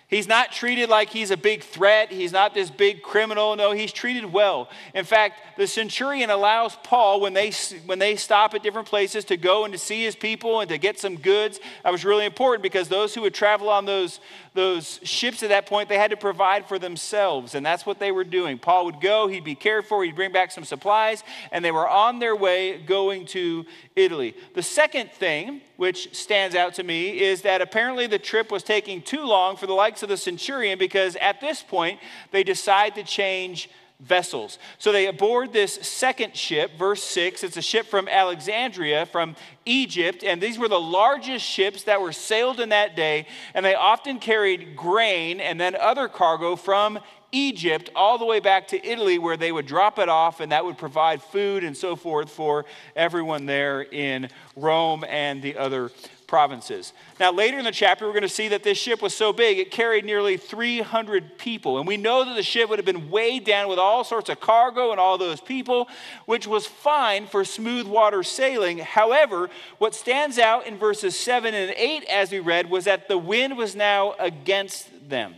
He's 0.09 0.27
not 0.27 0.51
treated 0.51 0.89
like 0.89 1.11
he's 1.11 1.29
a 1.29 1.37
big 1.37 1.61
threat. 1.61 2.11
He's 2.11 2.31
not 2.31 2.55
this 2.55 2.71
big 2.71 3.03
criminal. 3.03 3.55
No, 3.55 3.73
he's 3.73 3.91
treated 3.91 4.25
well. 4.25 4.67
In 4.95 5.05
fact, 5.05 5.39
the 5.55 5.67
centurion 5.67 6.31
allows 6.31 6.75
Paul, 6.83 7.21
when 7.21 7.35
they, 7.35 7.51
when 7.85 7.99
they 7.99 8.15
stop 8.15 8.55
at 8.55 8.63
different 8.63 8.87
places, 8.87 9.23
to 9.25 9.37
go 9.37 9.65
and 9.65 9.71
to 9.71 9.77
see 9.77 10.03
his 10.03 10.15
people 10.15 10.61
and 10.61 10.69
to 10.69 10.79
get 10.79 10.97
some 10.99 11.15
goods. 11.15 11.59
That 11.83 11.91
was 11.91 12.03
really 12.03 12.25
important 12.25 12.63
because 12.63 12.87
those 12.87 13.13
who 13.13 13.21
would 13.21 13.35
travel 13.35 13.69
on 13.69 13.85
those, 13.85 14.19
those 14.59 14.99
ships 15.03 15.41
at 15.41 15.49
that 15.49 15.65
point, 15.67 15.87
they 15.87 15.97
had 15.97 16.11
to 16.11 16.17
provide 16.17 16.67
for 16.67 16.77
themselves. 16.77 17.55
And 17.55 17.65
that's 17.65 17.85
what 17.85 17.97
they 17.97 18.11
were 18.11 18.25
doing. 18.25 18.59
Paul 18.59 18.85
would 18.85 18.99
go, 18.99 19.27
he'd 19.27 19.45
be 19.45 19.55
cared 19.55 19.85
for, 19.85 20.03
he'd 20.03 20.17
bring 20.17 20.33
back 20.33 20.51
some 20.51 20.65
supplies, 20.65 21.23
and 21.53 21.63
they 21.63 21.71
were 21.71 21.87
on 21.87 22.19
their 22.19 22.35
way 22.35 22.77
going 22.79 23.25
to 23.27 23.65
Italy. 23.95 24.35
The 24.55 24.61
second 24.61 25.11
thing, 25.11 25.61
which 25.77 26.13
stands 26.13 26.55
out 26.55 26.73
to 26.73 26.83
me, 26.83 27.21
is 27.21 27.41
that 27.43 27.61
apparently 27.61 28.05
the 28.05 28.19
trip 28.19 28.51
was 28.51 28.61
taking 28.61 29.01
too 29.01 29.23
long 29.23 29.55
for 29.55 29.65
the 29.65 29.73
likes 29.73 30.03
of 30.03 30.09
the 30.09 30.17
centurion 30.17 30.77
because 30.77 31.15
at 31.21 31.39
this 31.39 31.63
point 31.63 32.01
they 32.31 32.43
decide 32.43 32.95
to 32.95 33.03
change 33.03 33.69
vessels. 33.99 34.59
So 34.77 34.91
they 34.91 35.11
board 35.11 35.51
this 35.51 35.73
second 35.75 36.35
ship, 36.35 36.77
verse 36.77 37.03
6. 37.03 37.43
It's 37.43 37.57
a 37.57 37.61
ship 37.61 37.85
from 37.85 38.07
Alexandria, 38.07 39.05
from 39.05 39.35
Egypt, 39.65 40.23
and 40.23 40.41
these 40.41 40.57
were 40.57 40.69
the 40.69 40.79
largest 40.79 41.45
ships 41.45 41.83
that 41.83 42.01
were 42.01 42.13
sailed 42.13 42.59
in 42.59 42.69
that 42.69 42.95
day, 42.95 43.27
and 43.53 43.65
they 43.65 43.75
often 43.75 44.19
carried 44.19 44.75
grain 44.75 45.41
and 45.41 45.59
then 45.59 45.75
other 45.75 46.07
cargo 46.07 46.55
from 46.55 46.99
Egypt 47.31 47.89
all 47.95 48.17
the 48.17 48.25
way 48.25 48.39
back 48.39 48.69
to 48.69 48.83
Italy, 48.85 49.19
where 49.19 49.37
they 49.37 49.51
would 49.51 49.67
drop 49.67 49.99
it 49.99 50.09
off, 50.09 50.39
and 50.39 50.51
that 50.51 50.65
would 50.65 50.77
provide 50.77 51.21
food 51.21 51.63
and 51.63 51.77
so 51.77 51.95
forth 51.95 52.31
for 52.31 52.65
everyone 52.95 53.45
there 53.45 53.81
in 53.81 54.29
Rome 54.55 55.03
and 55.07 55.41
the 55.41 55.57
other 55.57 55.91
provinces. 56.29 56.93
Now, 57.19 57.31
later 57.31 57.57
in 57.57 57.65
the 57.65 57.71
chapter, 57.71 58.05
we're 58.05 58.13
going 58.13 58.21
to 58.21 58.29
see 58.29 58.49
that 58.49 58.61
this 58.61 58.77
ship 58.77 59.01
was 59.01 59.15
so 59.15 59.33
big, 59.33 59.57
it 59.57 59.71
carried 59.71 60.05
nearly 60.05 60.37
300 60.37 61.39
people. 61.39 61.79
And 61.79 61.87
we 61.87 61.97
know 61.97 62.23
that 62.23 62.35
the 62.35 62.43
ship 62.43 62.69
would 62.69 62.77
have 62.77 62.85
been 62.85 63.09
weighed 63.09 63.45
down 63.45 63.67
with 63.67 63.79
all 63.79 64.03
sorts 64.03 64.29
of 64.29 64.39
cargo 64.39 64.91
and 64.91 64.99
all 64.99 65.17
those 65.17 65.41
people, 65.41 65.89
which 66.27 66.45
was 66.45 66.67
fine 66.67 67.25
for 67.25 67.43
smooth 67.43 67.87
water 67.87 68.21
sailing. 68.21 68.77
However, 68.77 69.49
what 69.79 69.95
stands 69.95 70.37
out 70.37 70.67
in 70.67 70.77
verses 70.77 71.19
7 71.19 71.55
and 71.55 71.73
8, 71.75 72.03
as 72.03 72.31
we 72.31 72.39
read, 72.39 72.69
was 72.69 72.85
that 72.85 73.07
the 73.07 73.17
wind 73.17 73.57
was 73.57 73.75
now 73.75 74.13
against 74.19 75.09
them 75.09 75.33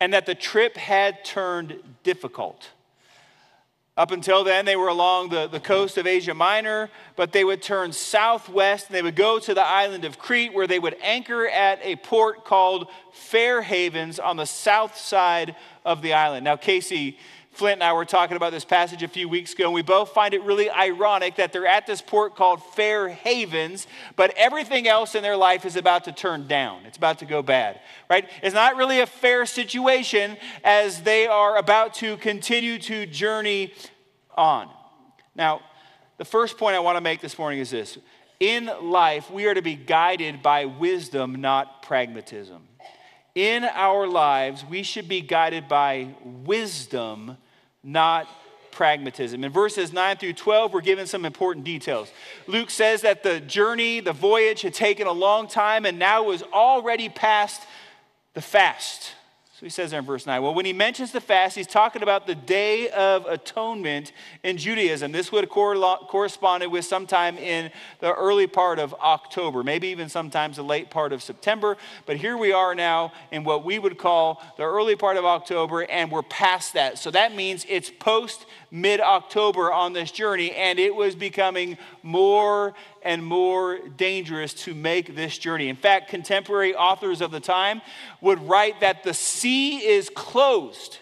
and 0.00 0.12
that 0.12 0.26
the 0.26 0.34
trip 0.34 0.76
had 0.76 1.24
turned 1.24 1.78
difficult. 2.02 2.70
Up 3.96 4.10
until 4.10 4.44
then, 4.44 4.66
they 4.66 4.76
were 4.76 4.88
along 4.88 5.30
the, 5.30 5.46
the 5.46 5.58
coast 5.58 5.96
of 5.96 6.06
Asia 6.06 6.34
Minor, 6.34 6.90
but 7.16 7.32
they 7.32 7.44
would 7.44 7.62
turn 7.62 7.92
southwest 7.92 8.88
and 8.88 8.94
they 8.94 9.00
would 9.00 9.16
go 9.16 9.38
to 9.38 9.54
the 9.54 9.66
island 9.66 10.04
of 10.04 10.18
Crete, 10.18 10.52
where 10.52 10.66
they 10.66 10.78
would 10.78 10.96
anchor 11.00 11.48
at 11.48 11.78
a 11.82 11.96
port 11.96 12.44
called 12.44 12.88
Fair 13.12 13.62
Havens 13.62 14.18
on 14.18 14.36
the 14.36 14.44
south 14.44 14.98
side 14.98 15.56
of 15.82 16.02
the 16.02 16.12
island. 16.12 16.44
Now, 16.44 16.56
Casey 16.56 17.18
Flint 17.56 17.74
and 17.74 17.82
I 17.82 17.94
were 17.94 18.04
talking 18.04 18.36
about 18.36 18.52
this 18.52 18.66
passage 18.66 19.02
a 19.02 19.08
few 19.08 19.28
weeks 19.28 19.54
ago, 19.54 19.64
and 19.64 19.72
we 19.72 19.80
both 19.80 20.10
find 20.10 20.34
it 20.34 20.42
really 20.42 20.70
ironic 20.70 21.36
that 21.36 21.52
they're 21.52 21.66
at 21.66 21.86
this 21.86 22.02
port 22.02 22.36
called 22.36 22.62
Fair 22.74 23.08
Havens, 23.08 23.86
but 24.14 24.34
everything 24.36 24.86
else 24.86 25.14
in 25.14 25.22
their 25.22 25.36
life 25.36 25.64
is 25.64 25.74
about 25.74 26.04
to 26.04 26.12
turn 26.12 26.46
down. 26.46 26.84
It's 26.84 26.98
about 26.98 27.20
to 27.20 27.24
go 27.24 27.40
bad, 27.40 27.80
right? 28.10 28.28
It's 28.42 28.54
not 28.54 28.76
really 28.76 29.00
a 29.00 29.06
fair 29.06 29.46
situation 29.46 30.36
as 30.62 31.02
they 31.02 31.26
are 31.26 31.56
about 31.56 31.94
to 31.94 32.18
continue 32.18 32.78
to 32.80 33.06
journey 33.06 33.72
on. 34.36 34.68
Now, 35.34 35.62
the 36.18 36.26
first 36.26 36.58
point 36.58 36.76
I 36.76 36.80
want 36.80 36.96
to 36.96 37.02
make 37.02 37.20
this 37.20 37.38
morning 37.38 37.60
is 37.60 37.70
this 37.70 37.98
in 38.38 38.70
life, 38.82 39.30
we 39.30 39.46
are 39.46 39.54
to 39.54 39.62
be 39.62 39.76
guided 39.76 40.42
by 40.42 40.66
wisdom, 40.66 41.40
not 41.40 41.82
pragmatism. 41.82 42.68
In 43.34 43.64
our 43.64 44.06
lives, 44.06 44.64
we 44.64 44.82
should 44.82 45.08
be 45.08 45.20
guided 45.20 45.68
by 45.68 46.14
wisdom, 46.22 47.36
not 47.86 48.28
pragmatism. 48.72 49.42
In 49.42 49.50
verses 49.50 49.92
9 49.92 50.18
through 50.18 50.34
12, 50.34 50.74
we're 50.74 50.80
given 50.82 51.06
some 51.06 51.24
important 51.24 51.64
details. 51.64 52.10
Luke 52.46 52.68
says 52.68 53.00
that 53.02 53.22
the 53.22 53.40
journey, 53.40 54.00
the 54.00 54.12
voyage 54.12 54.60
had 54.60 54.74
taken 54.74 55.06
a 55.06 55.12
long 55.12 55.48
time 55.48 55.86
and 55.86 55.98
now 55.98 56.24
was 56.24 56.42
already 56.42 57.08
past 57.08 57.62
the 58.34 58.42
fast. 58.42 59.12
So 59.58 59.64
he 59.64 59.70
says 59.70 59.90
there 59.92 60.00
in 60.00 60.04
verse 60.04 60.26
9. 60.26 60.42
Well, 60.42 60.52
when 60.52 60.66
he 60.66 60.74
mentions 60.74 61.12
the 61.12 61.20
fast, 61.20 61.56
he's 61.56 61.66
talking 61.66 62.02
about 62.02 62.26
the 62.26 62.34
Day 62.34 62.90
of 62.90 63.24
Atonement 63.24 64.12
in 64.42 64.58
Judaism. 64.58 65.12
This 65.12 65.32
would 65.32 65.44
have 65.44 65.50
corresponded 65.50 66.70
with 66.70 66.84
sometime 66.84 67.38
in 67.38 67.70
the 68.00 68.12
early 68.12 68.46
part 68.46 68.78
of 68.78 68.92
October, 69.00 69.62
maybe 69.62 69.88
even 69.88 70.10
sometimes 70.10 70.56
the 70.56 70.62
late 70.62 70.90
part 70.90 71.14
of 71.14 71.22
September. 71.22 71.78
But 72.04 72.18
here 72.18 72.36
we 72.36 72.52
are 72.52 72.74
now 72.74 73.14
in 73.30 73.44
what 73.44 73.64
we 73.64 73.78
would 73.78 73.96
call 73.96 74.42
the 74.58 74.64
early 74.64 74.94
part 74.94 75.16
of 75.16 75.24
October, 75.24 75.84
and 75.84 76.12
we're 76.12 76.20
past 76.20 76.74
that. 76.74 76.98
So 76.98 77.10
that 77.12 77.34
means 77.34 77.64
it's 77.66 77.88
post 77.88 78.44
mid 78.70 79.00
October 79.00 79.72
on 79.72 79.92
this 79.92 80.10
journey, 80.10 80.52
and 80.52 80.78
it 80.78 80.94
was 80.94 81.14
becoming 81.14 81.78
more 82.02 82.74
and 83.02 83.24
more 83.24 83.78
dangerous 83.96 84.52
to 84.54 84.74
make 84.74 85.14
this 85.14 85.38
journey. 85.38 85.68
In 85.68 85.76
fact, 85.76 86.08
contemporary 86.08 86.74
authors 86.74 87.20
of 87.20 87.30
the 87.30 87.40
time 87.40 87.82
would 88.20 88.40
write 88.48 88.80
that 88.80 89.04
the 89.04 89.14
sea 89.14 89.78
is 89.78 90.10
closed 90.10 90.98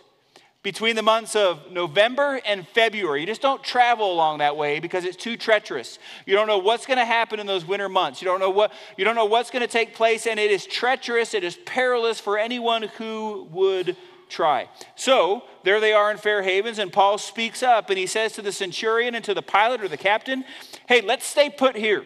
between 0.65 0.97
the 0.97 1.03
months 1.03 1.37
of 1.37 1.71
November 1.71 2.41
and 2.47 2.67
February. 2.69 3.21
You 3.21 3.27
just 3.27 3.43
don't 3.43 3.63
travel 3.63 4.11
along 4.11 4.39
that 4.39 4.57
way 4.57 4.81
because 4.81 5.05
it's 5.05 5.17
too 5.17 5.37
treacherous. 5.37 5.99
You 6.25 6.35
don't 6.35 6.47
know 6.47 6.59
what's 6.59 6.87
going 6.87 6.99
to 6.99 7.05
happen 7.05 7.39
in 7.39 7.47
those 7.47 7.67
winter 7.67 7.91
months. 7.91 8.23
You 8.23 8.27
don't 8.27 8.41
know 8.41 8.51
what 8.51 8.73
you 8.97 9.05
don't 9.05 9.15
know 9.15 9.27
what's 9.27 9.51
going 9.51 9.61
to 9.61 9.69
take 9.69 9.95
place 9.95 10.27
and 10.27 10.41
it 10.41 10.51
is 10.51 10.67
treacherous, 10.67 11.35
it 11.35 11.45
is 11.45 11.59
perilous 11.67 12.19
for 12.19 12.39
anyone 12.39 12.85
who 12.97 13.47
would 13.53 13.95
try. 14.35 14.69
So 14.97 15.45
there 15.63 15.81
they 15.81 15.93
are 15.93 16.11
in 16.11 16.19
Fair 16.19 16.43
Havens, 16.43 16.79
and 16.79 16.93
Paul 16.93 17.19
speaks 17.19 17.63
up 17.63 17.89
and 17.89 17.99
he 17.99 18.07
says 18.07 18.33
to 18.33 18.43
the 18.43 18.53
centurion 18.53 19.15
and 19.15 19.25
to 19.25 19.35
the 19.35 19.43
pilot 19.43 19.81
or 19.81 19.89
the 19.89 19.97
captain, 19.97 20.45
Hey, 20.89 21.01
let's 21.01 21.25
stay 21.25 21.49
put 21.49 21.77
here. 21.77 22.05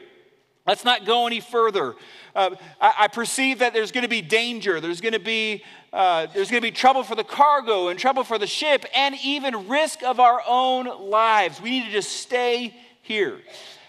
Let's 0.66 0.84
not 0.84 1.06
go 1.06 1.26
any 1.26 1.40
further. 1.40 1.94
Uh, 2.34 2.50
I, 2.78 2.94
I, 2.98 3.08
perceive 3.08 3.60
that 3.60 3.72
there's 3.72 3.90
going 3.90 4.02
to 4.02 4.08
be 4.08 4.20
danger. 4.20 4.80
There's 4.80 5.00
going 5.00 5.14
to 5.14 5.18
be 5.18 5.64
uh, 5.94 6.26
there's 6.34 6.50
going 6.50 6.62
to 6.62 6.66
be 6.66 6.70
trouble 6.70 7.02
for 7.02 7.14
the 7.14 7.24
cargo 7.24 7.88
and 7.88 7.98
trouble 7.98 8.22
for 8.22 8.36
the 8.36 8.46
ship, 8.46 8.84
and 8.94 9.16
even 9.24 9.66
risk 9.68 10.02
of 10.02 10.20
our 10.20 10.42
own 10.46 11.08
lives. 11.08 11.62
We 11.62 11.70
need 11.70 11.86
to 11.86 11.90
just 11.90 12.10
stay 12.10 12.76
here. 13.00 13.40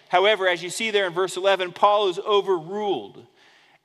However, 0.07 0.47
as 0.47 0.63
you 0.63 0.69
see 0.69 0.89
there 0.89 1.05
in 1.05 1.13
verse 1.13 1.35
11, 1.35 1.73
Paul 1.73 2.07
is 2.07 2.17
overruled 2.17 3.25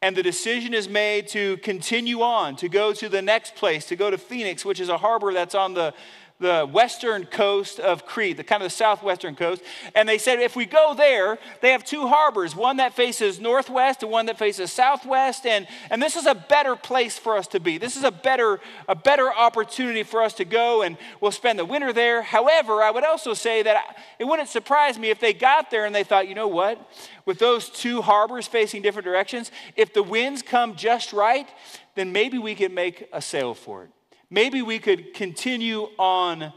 and 0.05 0.15
the 0.15 0.23
decision 0.23 0.75
is 0.75 0.87
made 0.87 1.27
to 1.29 1.57
continue 1.57 2.21
on, 2.21 2.57
to 2.57 2.69
go 2.69 2.93
to 2.93 3.09
the 3.09 3.23
next 3.23 3.55
place, 3.55 3.87
to 3.87 3.97
go 3.97 4.11
to 4.11 4.19
Phoenix, 4.19 4.63
which 4.63 4.79
is 4.79 4.91
a 4.91 4.99
harbor 4.99 5.33
that's 5.33 5.55
on 5.55 5.73
the 5.73 5.95
the 6.41 6.69
western 6.71 7.27
coast 7.27 7.79
of 7.79 8.05
Crete, 8.05 8.37
the 8.37 8.45
kind 8.45 8.61
of 8.61 8.67
the 8.67 8.75
southwestern 8.77 9.37
coast. 9.37 9.63
And 9.95 10.09
they 10.09 10.19
said, 10.19 10.41
if 10.41 10.57
we 10.57 10.67
go 10.67 10.93
there, 10.93 11.39
they 11.61 11.71
have 11.71 11.85
two 11.85 12.09
harbors, 12.09 12.57
one 12.57 12.79
that 12.79 12.93
faces 12.93 13.39
northwest 13.39 14.03
and 14.03 14.11
one 14.11 14.27
that 14.27 14.37
faces 14.37 14.73
southwest. 14.73 15.47
And, 15.47 15.69
and 15.91 16.03
this 16.03 16.17
is 16.17 16.27
a 16.27 16.35
better 16.35 16.75
place 16.75 17.17
for 17.19 17.37
us 17.37 17.47
to 17.49 17.61
be. 17.61 17.79
This 17.79 17.97
is 17.97 18.03
a 18.03 18.11
better, 18.11 18.61
a 18.89 18.97
better 18.97 19.33
opportunity 19.33 20.03
for 20.03 20.23
us 20.23 20.35
to 20.35 20.45
go, 20.45 20.83
and 20.83 20.99
we'll 21.21 21.31
spend 21.31 21.59
the 21.59 21.65
winter 21.65 21.93
there. 21.93 22.23
However, 22.23 22.83
I 22.83 22.91
would 22.91 23.05
also 23.05 23.33
say 23.33 23.63
that 23.63 23.97
it 24.19 24.25
wouldn't 24.25 24.49
surprise 24.49 24.99
me 24.99 25.11
if 25.11 25.21
they 25.21 25.33
got 25.33 25.71
there 25.71 25.87
and 25.87 25.95
they 25.95 26.05
thought, 26.05 26.27
you 26.27 26.35
know 26.35 26.49
what? 26.49 26.91
With 27.27 27.39
those 27.39 27.71
two 27.71 28.03
harbors 28.03 28.49
facing 28.49 28.83
different 28.83 29.07
directions, 29.07 29.53
if 29.77 29.95
the 29.95 30.03
winds 30.03 30.43
come 30.43 30.75
just 30.75 31.13
right, 31.13 31.49
then 31.95 32.13
maybe 32.13 32.39
we 32.39 32.57
can 32.57 32.75
make 32.75 33.09
a 33.13 33.23
sail 33.23 33.55
for 33.55 33.85
it 33.85 33.94
maybe 34.35 34.61
we 34.61 34.79
could 34.79 35.15
continue 35.15 35.89
on 35.97 36.53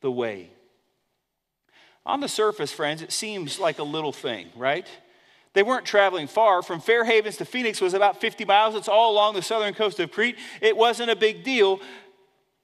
the 0.00 0.10
way. 0.10 0.50
On 2.06 2.20
the 2.20 2.28
surface, 2.28 2.72
friends, 2.72 3.02
it 3.02 3.12
seems 3.12 3.58
like 3.58 3.78
a 3.78 3.84
little 3.84 4.12
thing, 4.12 4.48
right? 4.56 4.88
They 5.52 5.62
weren't 5.62 5.86
traveling 5.86 6.26
far. 6.26 6.62
From 6.62 6.80
Fair 6.80 7.04
Havens 7.04 7.36
to 7.36 7.44
Phoenix 7.44 7.80
was 7.80 7.94
about 7.94 8.20
50 8.20 8.44
miles. 8.44 8.74
It's 8.74 8.88
all 8.88 9.12
along 9.12 9.34
the 9.34 9.42
southern 9.42 9.74
coast 9.74 10.00
of 10.00 10.10
Crete. 10.10 10.36
It 10.60 10.76
wasn't 10.76 11.10
a 11.10 11.16
big 11.16 11.44
deal. 11.44 11.80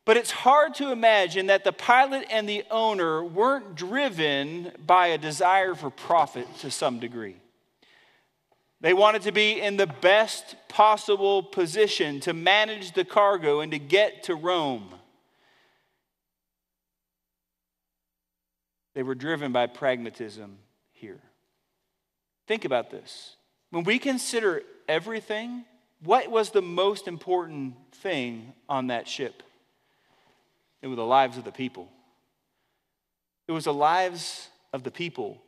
But 0.05 0.17
it's 0.17 0.31
hard 0.31 0.75
to 0.77 0.91
imagine 0.91 1.47
that 1.47 1.63
the 1.63 1.73
pilot 1.73 2.27
and 2.31 2.49
the 2.49 2.65
owner 2.71 3.23
weren't 3.23 3.77
driven 3.77 4.73
by 4.85 5.09
a 5.09 5.19
desire 5.19 5.75
for 5.75 5.91
profit 5.91 6.49
to 6.59 6.71
some 6.71 6.99
degree. 6.99 7.37
They 8.81 8.95
wanted 8.95 9.23
to 9.23 9.33
be 9.33 9.61
in 9.61 9.77
the 9.77 9.87
best 9.87 10.57
possible 10.69 11.43
position 11.43 12.21
to 12.21 12.33
manage 12.33 12.93
the 12.93 13.05
cargo 13.05 13.61
and 13.61 13.73
to 13.73 13.79
get 13.79 14.25
to 14.25 14.35
Rome. 14.35 14.95
They 18.95 19.03
were 19.03 19.15
driven 19.15 19.53
by 19.53 19.67
pragmatism 19.67 20.59
here. 20.93 21.21
Think 22.47 22.65
about 22.65 22.91
this. 22.91 23.37
When 23.71 23.85
we 23.85 23.99
consider 23.99 24.63
everything, 24.89 25.65
what 26.03 26.31
was 26.31 26.51
the 26.51 26.63
most 26.63 27.07
important 27.07 27.75
thing 27.97 28.55
on 28.69 28.89
that 28.89 29.07
ship? 29.07 29.43
It 30.83 30.87
was 30.87 30.97
the 30.97 31.05
lives 31.05 31.37
of 31.37 31.45
the 31.45 31.53
people. 31.53 31.89
It 33.47 33.53
was 33.53 33.65
the 33.65 33.75
lives 33.75 34.49
of 34.73 34.83
the 34.83 34.91
people. 34.91 35.43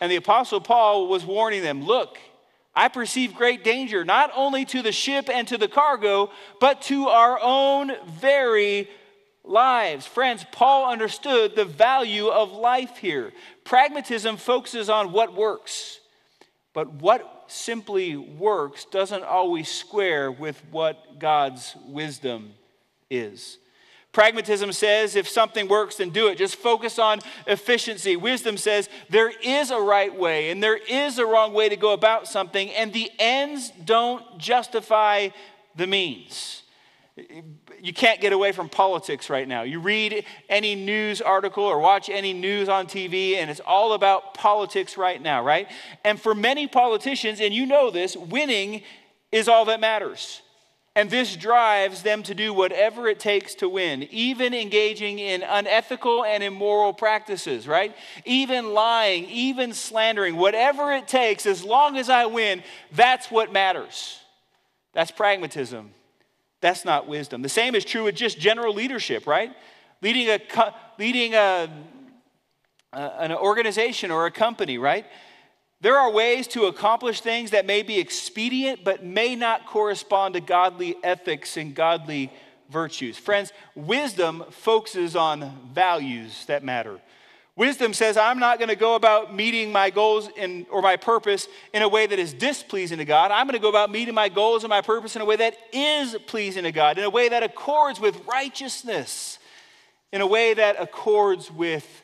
And 0.00 0.10
the 0.10 0.16
Apostle 0.16 0.60
Paul 0.60 1.08
was 1.08 1.24
warning 1.24 1.62
them 1.62 1.84
look, 1.84 2.18
I 2.78 2.86
perceive 2.86 3.34
great 3.34 3.64
danger, 3.64 4.04
not 4.04 4.30
only 4.36 4.64
to 4.66 4.82
the 4.82 4.92
ship 4.92 5.28
and 5.28 5.48
to 5.48 5.58
the 5.58 5.66
cargo, 5.66 6.30
but 6.60 6.80
to 6.82 7.08
our 7.08 7.36
own 7.42 7.90
very 8.06 8.88
lives. 9.42 10.06
Friends, 10.06 10.46
Paul 10.52 10.88
understood 10.88 11.56
the 11.56 11.64
value 11.64 12.28
of 12.28 12.52
life 12.52 12.98
here. 12.98 13.32
Pragmatism 13.64 14.36
focuses 14.36 14.88
on 14.88 15.10
what 15.10 15.34
works, 15.34 15.98
but 16.72 16.92
what 16.92 17.46
simply 17.48 18.16
works 18.16 18.84
doesn't 18.84 19.24
always 19.24 19.68
square 19.68 20.30
with 20.30 20.62
what 20.70 21.18
God's 21.18 21.74
wisdom 21.84 22.52
is. 23.10 23.58
Pragmatism 24.18 24.72
says 24.72 25.14
if 25.14 25.28
something 25.28 25.68
works, 25.68 25.98
then 25.98 26.10
do 26.10 26.26
it. 26.26 26.38
Just 26.38 26.56
focus 26.56 26.98
on 26.98 27.20
efficiency. 27.46 28.16
Wisdom 28.16 28.56
says 28.56 28.88
there 29.08 29.30
is 29.44 29.70
a 29.70 29.78
right 29.78 30.12
way 30.12 30.50
and 30.50 30.60
there 30.60 30.76
is 30.76 31.20
a 31.20 31.24
wrong 31.24 31.52
way 31.52 31.68
to 31.68 31.76
go 31.76 31.92
about 31.92 32.26
something, 32.26 32.68
and 32.70 32.92
the 32.92 33.12
ends 33.20 33.70
don't 33.84 34.36
justify 34.36 35.28
the 35.76 35.86
means. 35.86 36.64
You 37.80 37.92
can't 37.92 38.20
get 38.20 38.32
away 38.32 38.50
from 38.50 38.68
politics 38.68 39.30
right 39.30 39.46
now. 39.46 39.62
You 39.62 39.78
read 39.78 40.24
any 40.48 40.74
news 40.74 41.20
article 41.20 41.62
or 41.62 41.78
watch 41.78 42.08
any 42.08 42.32
news 42.32 42.68
on 42.68 42.88
TV, 42.88 43.36
and 43.36 43.48
it's 43.48 43.60
all 43.64 43.92
about 43.92 44.34
politics 44.34 44.96
right 44.96 45.22
now, 45.22 45.44
right? 45.44 45.68
And 46.02 46.20
for 46.20 46.34
many 46.34 46.66
politicians, 46.66 47.40
and 47.40 47.54
you 47.54 47.66
know 47.66 47.92
this, 47.92 48.16
winning 48.16 48.82
is 49.30 49.46
all 49.46 49.66
that 49.66 49.78
matters. 49.78 50.42
And 50.98 51.08
this 51.08 51.36
drives 51.36 52.02
them 52.02 52.24
to 52.24 52.34
do 52.34 52.52
whatever 52.52 53.06
it 53.06 53.20
takes 53.20 53.54
to 53.56 53.68
win, 53.68 54.08
even 54.10 54.52
engaging 54.52 55.20
in 55.20 55.44
unethical 55.44 56.24
and 56.24 56.42
immoral 56.42 56.92
practices, 56.92 57.68
right? 57.68 57.94
Even 58.24 58.74
lying, 58.74 59.26
even 59.26 59.74
slandering, 59.74 60.34
whatever 60.34 60.90
it 60.90 61.06
takes, 61.06 61.46
as 61.46 61.62
long 61.62 61.96
as 61.96 62.10
I 62.10 62.26
win, 62.26 62.64
that's 62.90 63.30
what 63.30 63.52
matters. 63.52 64.18
That's 64.92 65.12
pragmatism. 65.12 65.92
That's 66.60 66.84
not 66.84 67.06
wisdom. 67.06 67.42
The 67.42 67.48
same 67.48 67.76
is 67.76 67.84
true 67.84 68.02
with 68.02 68.16
just 68.16 68.40
general 68.40 68.74
leadership, 68.74 69.24
right? 69.24 69.52
Leading 70.02 70.28
a, 70.28 70.74
leading 70.98 71.32
a, 71.34 71.70
an 72.92 73.30
organization 73.30 74.10
or 74.10 74.26
a 74.26 74.32
company, 74.32 74.78
right? 74.78 75.06
There 75.80 75.96
are 75.96 76.10
ways 76.10 76.48
to 76.48 76.66
accomplish 76.66 77.20
things 77.20 77.52
that 77.52 77.64
may 77.64 77.82
be 77.82 77.98
expedient, 77.98 78.82
but 78.82 79.04
may 79.04 79.36
not 79.36 79.66
correspond 79.66 80.34
to 80.34 80.40
godly 80.40 80.96
ethics 81.04 81.56
and 81.56 81.74
godly 81.74 82.32
virtues. 82.68 83.16
Friends, 83.16 83.52
wisdom 83.76 84.44
focuses 84.50 85.14
on 85.14 85.70
values 85.72 86.44
that 86.46 86.64
matter. 86.64 87.00
Wisdom 87.54 87.92
says, 87.92 88.16
I'm 88.16 88.38
not 88.38 88.58
going 88.58 88.68
to 88.68 88.76
go 88.76 88.94
about 88.94 89.34
meeting 89.34 89.72
my 89.72 89.90
goals 89.90 90.28
in, 90.36 90.66
or 90.70 90.80
my 90.80 90.96
purpose 90.96 91.48
in 91.72 91.82
a 91.82 91.88
way 91.88 92.06
that 92.06 92.18
is 92.18 92.32
displeasing 92.32 92.98
to 92.98 93.04
God. 93.04 93.30
I'm 93.32 93.46
going 93.46 93.58
to 93.58 93.62
go 93.62 93.68
about 93.68 93.90
meeting 93.90 94.14
my 94.14 94.28
goals 94.28 94.62
and 94.62 94.70
my 94.70 94.80
purpose 94.80 95.16
in 95.16 95.22
a 95.22 95.24
way 95.24 95.36
that 95.36 95.56
is 95.72 96.16
pleasing 96.26 96.62
to 96.64 96.72
God, 96.72 96.98
in 96.98 97.04
a 97.04 97.10
way 97.10 97.28
that 97.28 97.42
accords 97.42 97.98
with 97.98 98.24
righteousness, 98.26 99.40
in 100.12 100.20
a 100.20 100.26
way 100.26 100.54
that 100.54 100.80
accords 100.80 101.50
with 101.50 102.02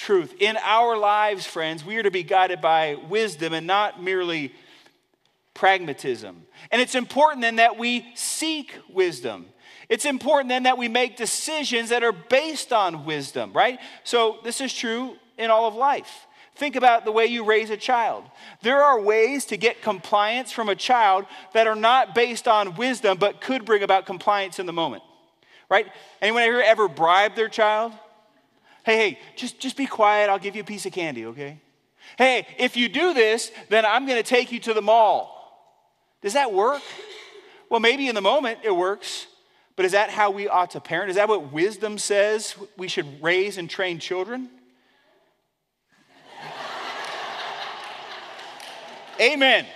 truth. 0.00 0.34
In 0.40 0.56
our 0.62 0.96
lives, 0.96 1.46
friends, 1.46 1.84
we 1.84 1.96
are 1.98 2.02
to 2.02 2.10
be 2.10 2.22
guided 2.22 2.60
by 2.60 2.96
wisdom 3.08 3.52
and 3.52 3.66
not 3.66 4.02
merely 4.02 4.54
pragmatism. 5.52 6.46
And 6.70 6.80
it's 6.80 6.94
important 6.94 7.42
then 7.42 7.56
that 7.56 7.78
we 7.78 8.06
seek 8.14 8.74
wisdom. 8.88 9.46
It's 9.90 10.06
important 10.06 10.48
then 10.48 10.62
that 10.62 10.78
we 10.78 10.88
make 10.88 11.16
decisions 11.16 11.90
that 11.90 12.02
are 12.02 12.12
based 12.12 12.72
on 12.72 13.04
wisdom, 13.04 13.52
right? 13.52 13.78
So 14.02 14.38
this 14.42 14.60
is 14.60 14.72
true 14.72 15.16
in 15.36 15.50
all 15.50 15.66
of 15.68 15.74
life. 15.74 16.26
Think 16.54 16.76
about 16.76 17.04
the 17.04 17.12
way 17.12 17.26
you 17.26 17.44
raise 17.44 17.68
a 17.68 17.76
child. 17.76 18.24
There 18.62 18.82
are 18.82 19.00
ways 19.00 19.44
to 19.46 19.56
get 19.56 19.82
compliance 19.82 20.50
from 20.50 20.68
a 20.68 20.74
child 20.74 21.26
that 21.52 21.66
are 21.66 21.74
not 21.74 22.14
based 22.14 22.48
on 22.48 22.74
wisdom 22.76 23.18
but 23.18 23.40
could 23.40 23.64
bring 23.66 23.82
about 23.82 24.06
compliance 24.06 24.58
in 24.58 24.66
the 24.66 24.72
moment. 24.72 25.02
Right? 25.68 25.86
Anyone 26.22 26.42
ever 26.42 26.88
bribe 26.88 27.36
their 27.36 27.48
child? 27.48 27.92
Hey, 28.90 29.10
hey, 29.10 29.18
just, 29.36 29.60
just 29.60 29.76
be 29.76 29.86
quiet. 29.86 30.28
I'll 30.28 30.40
give 30.40 30.56
you 30.56 30.62
a 30.62 30.64
piece 30.64 30.84
of 30.84 30.90
candy, 30.90 31.26
okay? 31.26 31.60
Hey, 32.18 32.44
if 32.58 32.76
you 32.76 32.88
do 32.88 33.14
this, 33.14 33.52
then 33.68 33.84
I'm 33.84 34.04
going 34.04 34.20
to 34.20 34.28
take 34.28 34.50
you 34.50 34.58
to 34.58 34.74
the 34.74 34.82
mall. 34.82 35.78
Does 36.22 36.32
that 36.32 36.52
work? 36.52 36.82
Well, 37.68 37.78
maybe 37.78 38.08
in 38.08 38.16
the 38.16 38.20
moment 38.20 38.58
it 38.64 38.74
works, 38.74 39.28
but 39.76 39.84
is 39.84 39.92
that 39.92 40.10
how 40.10 40.32
we 40.32 40.48
ought 40.48 40.72
to 40.72 40.80
parent? 40.80 41.08
Is 41.08 41.14
that 41.14 41.28
what 41.28 41.52
wisdom 41.52 41.98
says 41.98 42.56
we 42.76 42.88
should 42.88 43.22
raise 43.22 43.58
and 43.58 43.70
train 43.70 44.00
children? 44.00 44.48
Amen. 49.20 49.66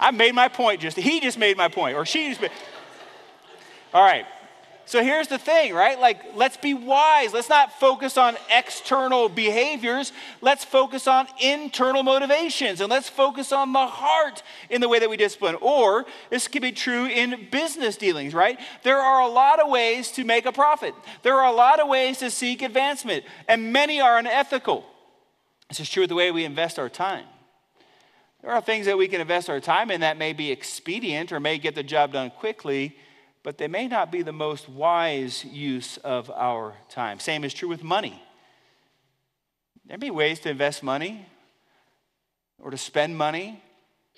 I 0.00 0.10
made 0.10 0.34
my 0.34 0.48
point 0.48 0.80
just, 0.80 0.96
he 0.96 1.20
just 1.20 1.38
made 1.38 1.56
my 1.56 1.68
point, 1.68 1.96
or 1.96 2.04
she 2.04 2.28
just 2.28 2.40
made. 2.40 2.50
All 3.92 4.02
right. 4.02 4.26
So 4.84 5.02
here's 5.02 5.28
the 5.28 5.38
thing, 5.38 5.74
right? 5.74 5.98
Like, 5.98 6.34
let's 6.34 6.56
be 6.56 6.74
wise. 6.74 7.32
Let's 7.32 7.48
not 7.48 7.78
focus 7.78 8.18
on 8.18 8.36
external 8.50 9.28
behaviors. 9.28 10.12
Let's 10.40 10.64
focus 10.64 11.06
on 11.06 11.28
internal 11.40 12.02
motivations 12.02 12.80
and 12.80 12.90
let's 12.90 13.08
focus 13.08 13.52
on 13.52 13.72
the 13.72 13.86
heart 13.86 14.42
in 14.68 14.80
the 14.80 14.88
way 14.88 14.98
that 14.98 15.08
we 15.08 15.16
discipline. 15.16 15.56
Or 15.60 16.04
this 16.30 16.48
could 16.48 16.62
be 16.62 16.72
true 16.72 17.06
in 17.06 17.48
business 17.50 17.96
dealings, 17.96 18.34
right? 18.34 18.58
There 18.82 18.98
are 18.98 19.20
a 19.20 19.28
lot 19.28 19.60
of 19.60 19.70
ways 19.70 20.10
to 20.12 20.24
make 20.24 20.46
a 20.46 20.52
profit, 20.52 20.94
there 21.22 21.36
are 21.36 21.46
a 21.46 21.56
lot 21.56 21.80
of 21.80 21.88
ways 21.88 22.18
to 22.18 22.30
seek 22.30 22.60
advancement, 22.60 23.24
and 23.48 23.72
many 23.72 24.00
are 24.00 24.18
unethical. 24.18 24.84
This 25.68 25.80
is 25.80 25.88
true 25.88 26.02
with 26.02 26.10
the 26.10 26.16
way 26.16 26.30
we 26.32 26.44
invest 26.44 26.78
our 26.78 26.90
time. 26.90 27.24
There 28.42 28.50
are 28.50 28.60
things 28.60 28.86
that 28.86 28.98
we 28.98 29.06
can 29.06 29.20
invest 29.20 29.48
our 29.48 29.60
time 29.60 29.90
in 29.90 30.00
that 30.00 30.18
may 30.18 30.32
be 30.32 30.50
expedient 30.50 31.32
or 31.32 31.38
may 31.38 31.58
get 31.58 31.76
the 31.76 31.84
job 31.84 32.12
done 32.12 32.30
quickly 32.30 32.96
but 33.42 33.58
they 33.58 33.68
may 33.68 33.88
not 33.88 34.12
be 34.12 34.22
the 34.22 34.32
most 34.32 34.68
wise 34.68 35.44
use 35.44 35.96
of 35.98 36.30
our 36.30 36.74
time. 36.88 37.18
Same 37.18 37.44
is 37.44 37.52
true 37.52 37.68
with 37.68 37.82
money. 37.82 38.22
There 39.86 39.98
may 39.98 40.06
be 40.06 40.10
ways 40.10 40.40
to 40.40 40.50
invest 40.50 40.82
money 40.82 41.26
or 42.58 42.70
to 42.70 42.78
spend 42.78 43.16
money, 43.16 43.62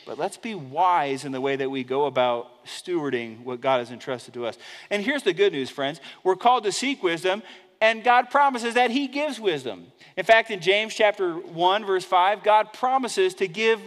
but 0.07 0.19
let's 0.19 0.37
be 0.37 0.55
wise 0.55 1.25
in 1.25 1.33
the 1.33 1.41
way 1.41 1.57
that 1.57 1.71
we 1.71 1.85
go 1.85 2.05
about 2.05 2.67
stewarding 2.67 3.43
what 3.45 3.61
God 3.61 3.79
has 3.79 3.91
entrusted 3.91 4.35
to 4.35 4.47
us. 4.47 4.59
And 4.91 5.03
here's 5.03 5.23
the 5.23 5.33
good 5.33 5.53
news, 5.53 5.71
friends 5.71 6.01
we're 6.23 6.37
called 6.37 6.65
to 6.65 6.73
seek 6.73 7.03
wisdom, 7.03 7.43
and 7.81 8.05
God 8.05 8.31
promises 8.31 8.75
that 8.75 8.91
He 8.91 9.09
gives 9.09 9.41
wisdom. 9.41 9.87
In 10.17 10.25
fact, 10.25 10.51
in 10.51 10.61
James 10.61 10.95
chapter 10.95 11.35
1, 11.35 11.85
verse 11.85 12.05
5, 12.05 12.43
God 12.43 12.73
promises 12.73 13.35
to 13.35 13.49
give 13.49 13.81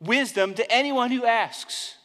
wisdom 0.00 0.54
to 0.54 0.70
anyone 0.70 1.10
who 1.10 1.24
asks. 1.24 1.96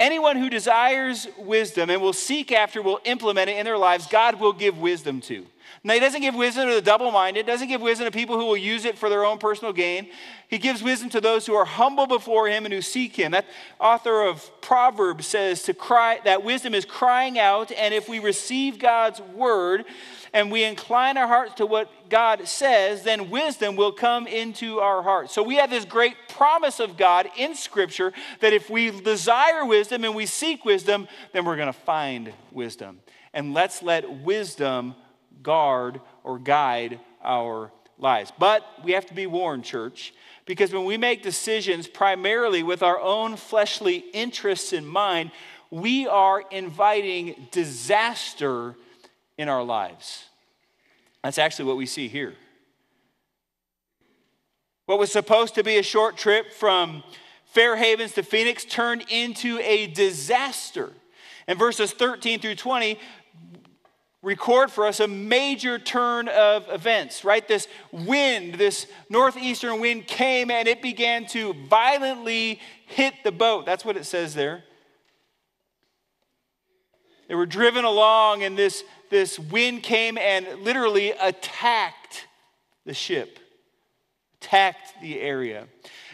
Anyone 0.00 0.36
who 0.36 0.50
desires 0.50 1.28
wisdom 1.38 1.88
and 1.88 2.02
will 2.02 2.12
seek 2.12 2.50
after, 2.50 2.82
will 2.82 2.98
implement 3.04 3.48
it 3.48 3.58
in 3.58 3.64
their 3.64 3.78
lives, 3.78 4.08
God 4.08 4.40
will 4.40 4.52
give 4.52 4.76
wisdom 4.78 5.20
to. 5.22 5.46
Now, 5.84 5.94
He 5.94 6.00
doesn't 6.00 6.20
give 6.20 6.34
wisdom 6.34 6.68
to 6.68 6.74
the 6.74 6.82
double 6.82 7.12
minded, 7.12 7.46
doesn't 7.46 7.68
give 7.68 7.80
wisdom 7.80 8.06
to 8.06 8.10
people 8.10 8.36
who 8.36 8.44
will 8.44 8.56
use 8.56 8.84
it 8.84 8.98
for 8.98 9.08
their 9.08 9.24
own 9.24 9.38
personal 9.38 9.72
gain. 9.72 10.08
He 10.48 10.58
gives 10.58 10.82
wisdom 10.82 11.10
to 11.10 11.20
those 11.20 11.46
who 11.46 11.54
are 11.54 11.64
humble 11.64 12.06
before 12.06 12.48
Him 12.48 12.64
and 12.64 12.74
who 12.74 12.82
seek 12.82 13.14
Him. 13.14 13.32
That 13.32 13.46
author 13.78 14.22
of 14.22 14.50
Proverbs 14.60 15.28
says 15.28 15.62
to 15.64 15.74
cry, 15.74 16.18
that 16.24 16.42
wisdom 16.42 16.74
is 16.74 16.84
crying 16.84 17.38
out, 17.38 17.70
and 17.70 17.94
if 17.94 18.08
we 18.08 18.18
receive 18.18 18.80
God's 18.80 19.20
word, 19.20 19.84
and 20.34 20.50
we 20.50 20.64
incline 20.64 21.16
our 21.16 21.28
hearts 21.28 21.54
to 21.54 21.64
what 21.64 22.10
God 22.10 22.48
says, 22.48 23.04
then 23.04 23.30
wisdom 23.30 23.76
will 23.76 23.92
come 23.92 24.26
into 24.26 24.80
our 24.80 25.00
hearts. 25.00 25.32
So 25.32 25.44
we 25.44 25.54
have 25.56 25.70
this 25.70 25.84
great 25.84 26.16
promise 26.28 26.80
of 26.80 26.96
God 26.96 27.30
in 27.38 27.54
Scripture 27.54 28.12
that 28.40 28.52
if 28.52 28.68
we 28.68 28.90
desire 28.90 29.64
wisdom 29.64 30.02
and 30.02 30.12
we 30.12 30.26
seek 30.26 30.64
wisdom, 30.64 31.06
then 31.32 31.44
we're 31.44 31.54
going 31.54 31.68
to 31.68 31.72
find 31.72 32.32
wisdom. 32.50 32.98
And 33.32 33.54
let's 33.54 33.80
let 33.80 34.10
wisdom 34.10 34.96
guard 35.44 36.00
or 36.24 36.40
guide 36.40 36.98
our 37.22 37.70
lives. 37.96 38.32
But 38.36 38.64
we 38.82 38.90
have 38.92 39.06
to 39.06 39.14
be 39.14 39.26
warned, 39.26 39.64
church, 39.64 40.12
because 40.46 40.72
when 40.72 40.84
we 40.84 40.96
make 40.96 41.22
decisions 41.22 41.86
primarily 41.86 42.64
with 42.64 42.82
our 42.82 42.98
own 42.98 43.36
fleshly 43.36 43.98
interests 44.12 44.72
in 44.72 44.84
mind, 44.84 45.30
we 45.70 46.08
are 46.08 46.42
inviting 46.50 47.46
disaster 47.52 48.74
in 49.38 49.48
our 49.48 49.62
lives. 49.62 50.24
That's 51.22 51.38
actually 51.38 51.66
what 51.66 51.76
we 51.76 51.86
see 51.86 52.08
here. 52.08 52.34
What 54.86 54.98
was 54.98 55.10
supposed 55.10 55.54
to 55.54 55.64
be 55.64 55.78
a 55.78 55.82
short 55.82 56.16
trip 56.16 56.52
from 56.52 57.02
Fair 57.46 57.76
Havens 57.76 58.12
to 58.12 58.22
Phoenix 58.22 58.64
turned 58.64 59.04
into 59.08 59.58
a 59.60 59.86
disaster. 59.86 60.90
And 61.46 61.58
verses 61.58 61.92
13 61.92 62.40
through 62.40 62.56
20 62.56 62.98
record 64.22 64.70
for 64.70 64.86
us 64.86 65.00
a 65.00 65.06
major 65.06 65.78
turn 65.78 66.28
of 66.28 66.66
events, 66.70 67.24
right? 67.24 67.46
This 67.46 67.68
wind, 67.92 68.54
this 68.54 68.86
northeastern 69.10 69.80
wind 69.80 70.06
came 70.06 70.50
and 70.50 70.66
it 70.66 70.80
began 70.82 71.26
to 71.26 71.54
violently 71.68 72.60
hit 72.86 73.14
the 73.22 73.32
boat. 73.32 73.66
That's 73.66 73.84
what 73.84 73.96
it 73.96 74.04
says 74.04 74.34
there. 74.34 74.64
They 77.28 77.34
were 77.34 77.46
driven 77.46 77.84
along, 77.84 78.42
in 78.42 78.54
this, 78.54 78.84
this 79.14 79.38
wind 79.38 79.80
came 79.84 80.18
and 80.18 80.44
literally 80.64 81.12
attacked 81.12 82.26
the 82.84 82.92
ship, 82.92 83.38
attacked 84.40 85.00
the 85.00 85.20
area. 85.20 85.68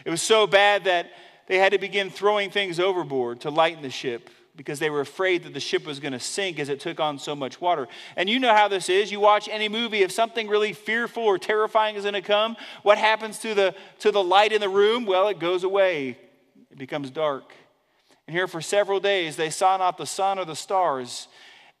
It 0.05 0.11
was 0.11 0.21
so 0.21 0.45
bad 0.45 0.83
that 0.83 1.07
they 1.47 1.57
had 1.57 1.71
to 1.71 1.79
begin 1.79 2.11
throwing 2.11 2.51
things 2.51 2.79
overboard 2.79 3.41
to 3.41 3.49
lighten 3.49 3.81
the 3.81 3.89
ship 3.89 4.29
because 4.55 4.77
they 4.77 4.91
were 4.91 5.01
afraid 5.01 5.45
that 5.45 5.55
the 5.55 5.59
ship 5.59 5.83
was 5.83 5.99
going 5.99 6.11
to 6.11 6.19
sink 6.19 6.59
as 6.59 6.69
it 6.69 6.79
took 6.79 6.99
on 6.99 7.17
so 7.17 7.35
much 7.35 7.59
water. 7.59 7.87
And 8.15 8.29
you 8.29 8.39
know 8.39 8.53
how 8.53 8.67
this 8.67 8.87
is. 8.87 9.11
You 9.11 9.19
watch 9.19 9.49
any 9.49 9.67
movie, 9.67 10.03
if 10.03 10.11
something 10.11 10.47
really 10.47 10.71
fearful 10.71 11.23
or 11.23 11.39
terrifying 11.39 11.95
is 11.95 12.03
going 12.03 12.13
to 12.13 12.21
come, 12.21 12.55
what 12.83 12.99
happens 12.99 13.39
to 13.39 13.55
the, 13.55 13.73
to 14.01 14.11
the 14.11 14.23
light 14.23 14.53
in 14.53 14.61
the 14.61 14.69
room? 14.69 15.07
Well, 15.07 15.27
it 15.29 15.39
goes 15.39 15.63
away, 15.63 16.19
it 16.69 16.77
becomes 16.77 17.09
dark. 17.09 17.51
And 18.27 18.35
here 18.35 18.47
for 18.47 18.61
several 18.61 18.99
days 18.99 19.37
they 19.37 19.49
saw 19.49 19.75
not 19.77 19.97
the 19.97 20.05
sun 20.05 20.37
or 20.37 20.45
the 20.45 20.55
stars. 20.55 21.27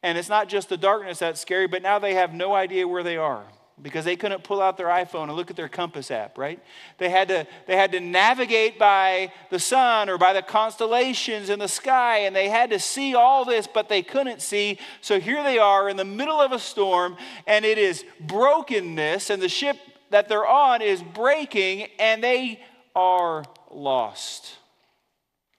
And 0.03 0.17
it's 0.17 0.29
not 0.29 0.49
just 0.49 0.69
the 0.69 0.77
darkness 0.77 1.19
that's 1.19 1.39
scary, 1.39 1.67
but 1.67 1.83
now 1.83 1.99
they 1.99 2.15
have 2.15 2.33
no 2.33 2.53
idea 2.55 2.87
where 2.87 3.03
they 3.03 3.17
are. 3.17 3.45
because 3.81 4.05
they 4.05 4.15
couldn't 4.15 4.43
pull 4.43 4.61
out 4.61 4.77
their 4.77 4.87
iPhone 4.87 5.23
and 5.23 5.33
look 5.33 5.49
at 5.49 5.55
their 5.55 5.69
compass 5.69 6.11
app, 6.11 6.37
right? 6.37 6.59
They 6.97 7.09
had 7.09 7.27
to, 7.29 7.47
they 7.67 7.75
had 7.75 7.91
to 7.93 7.99
navigate 7.99 8.77
by 8.77 9.31
the 9.49 9.59
sun 9.59 10.09
or 10.09 10.17
by 10.17 10.33
the 10.33 10.41
constellations 10.41 11.49
in 11.49 11.59
the 11.59 11.67
sky, 11.67 12.19
and 12.19 12.35
they 12.35 12.49
had 12.49 12.69
to 12.71 12.79
see 12.79 13.15
all 13.15 13.43
this, 13.43 13.67
but 13.67 13.89
they 13.89 14.01
couldn't 14.03 14.41
see. 14.41 14.77
So 15.01 15.19
here 15.19 15.43
they 15.43 15.57
are 15.57 15.89
in 15.89 15.97
the 15.97 16.05
middle 16.05 16.39
of 16.39 16.51
a 16.51 16.59
storm, 16.59 17.17
and 17.47 17.65
it 17.65 17.77
is 17.77 18.05
brokenness, 18.19 19.29
and 19.29 19.41
the 19.41 19.49
ship 19.49 19.77
that 20.11 20.29
they're 20.29 20.47
on 20.47 20.81
is 20.81 21.01
breaking, 21.01 21.87
and 21.97 22.23
they 22.23 22.61
are 22.95 23.43
lost. 23.71 24.57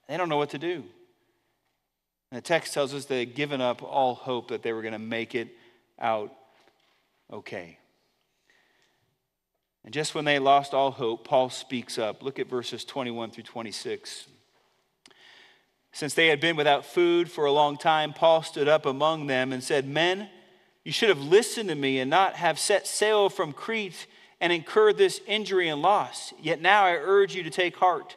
They 0.09 0.17
don't 0.17 0.29
know 0.29 0.37
what 0.37 0.51
to 0.51 0.59
do. 0.59 0.85
And 2.33 2.39
the 2.39 2.43
text 2.43 2.73
tells 2.73 2.95
us 2.95 3.05
they 3.05 3.19
had 3.19 3.35
given 3.35 3.61
up 3.61 3.83
all 3.83 4.15
hope 4.15 4.49
that 4.49 4.63
they 4.63 4.73
were 4.73 4.81
going 4.81 4.95
to 4.95 4.99
make 4.99 5.35
it 5.35 5.49
out 6.01 6.33
okay. 7.31 7.77
And 9.85 9.93
just 9.93 10.15
when 10.15 10.25
they 10.25 10.39
lost 10.39 10.73
all 10.73 10.93
hope, 10.93 11.29
Paul 11.29 11.51
speaks 11.51 11.99
up. 11.99 12.23
Look 12.23 12.39
at 12.39 12.49
verses 12.49 12.87
21 12.87 13.33
through 13.33 13.45
26. 13.45 14.29
Since 15.93 16.15
they 16.15 16.29
had 16.29 16.41
been 16.41 16.57
without 16.57 16.87
food 16.87 17.31
for 17.31 17.45
a 17.45 17.53
long 17.53 17.77
time, 17.77 18.15
Paul 18.15 18.43
stood 18.43 18.67
up 18.67 18.87
among 18.87 19.27
them 19.27 19.53
and 19.53 19.63
said, 19.63 19.87
Men, 19.87 20.31
you 20.85 20.93
should 20.93 21.11
have 21.11 21.21
listened 21.21 21.69
to 21.69 21.75
me 21.75 21.99
and 21.99 22.09
not 22.09 22.37
have 22.37 22.59
set 22.59 22.87
sail 22.87 23.29
from 23.29 23.53
Crete 23.53 24.07
and 24.41 24.51
incurred 24.55 24.97
this 24.97 25.21
injury 25.27 25.69
and 25.69 25.83
loss. 25.83 26.33
Yet 26.41 26.63
now 26.63 26.87
I 26.87 26.95
urge 26.95 27.35
you 27.35 27.43
to 27.43 27.51
take 27.51 27.77
heart, 27.77 28.17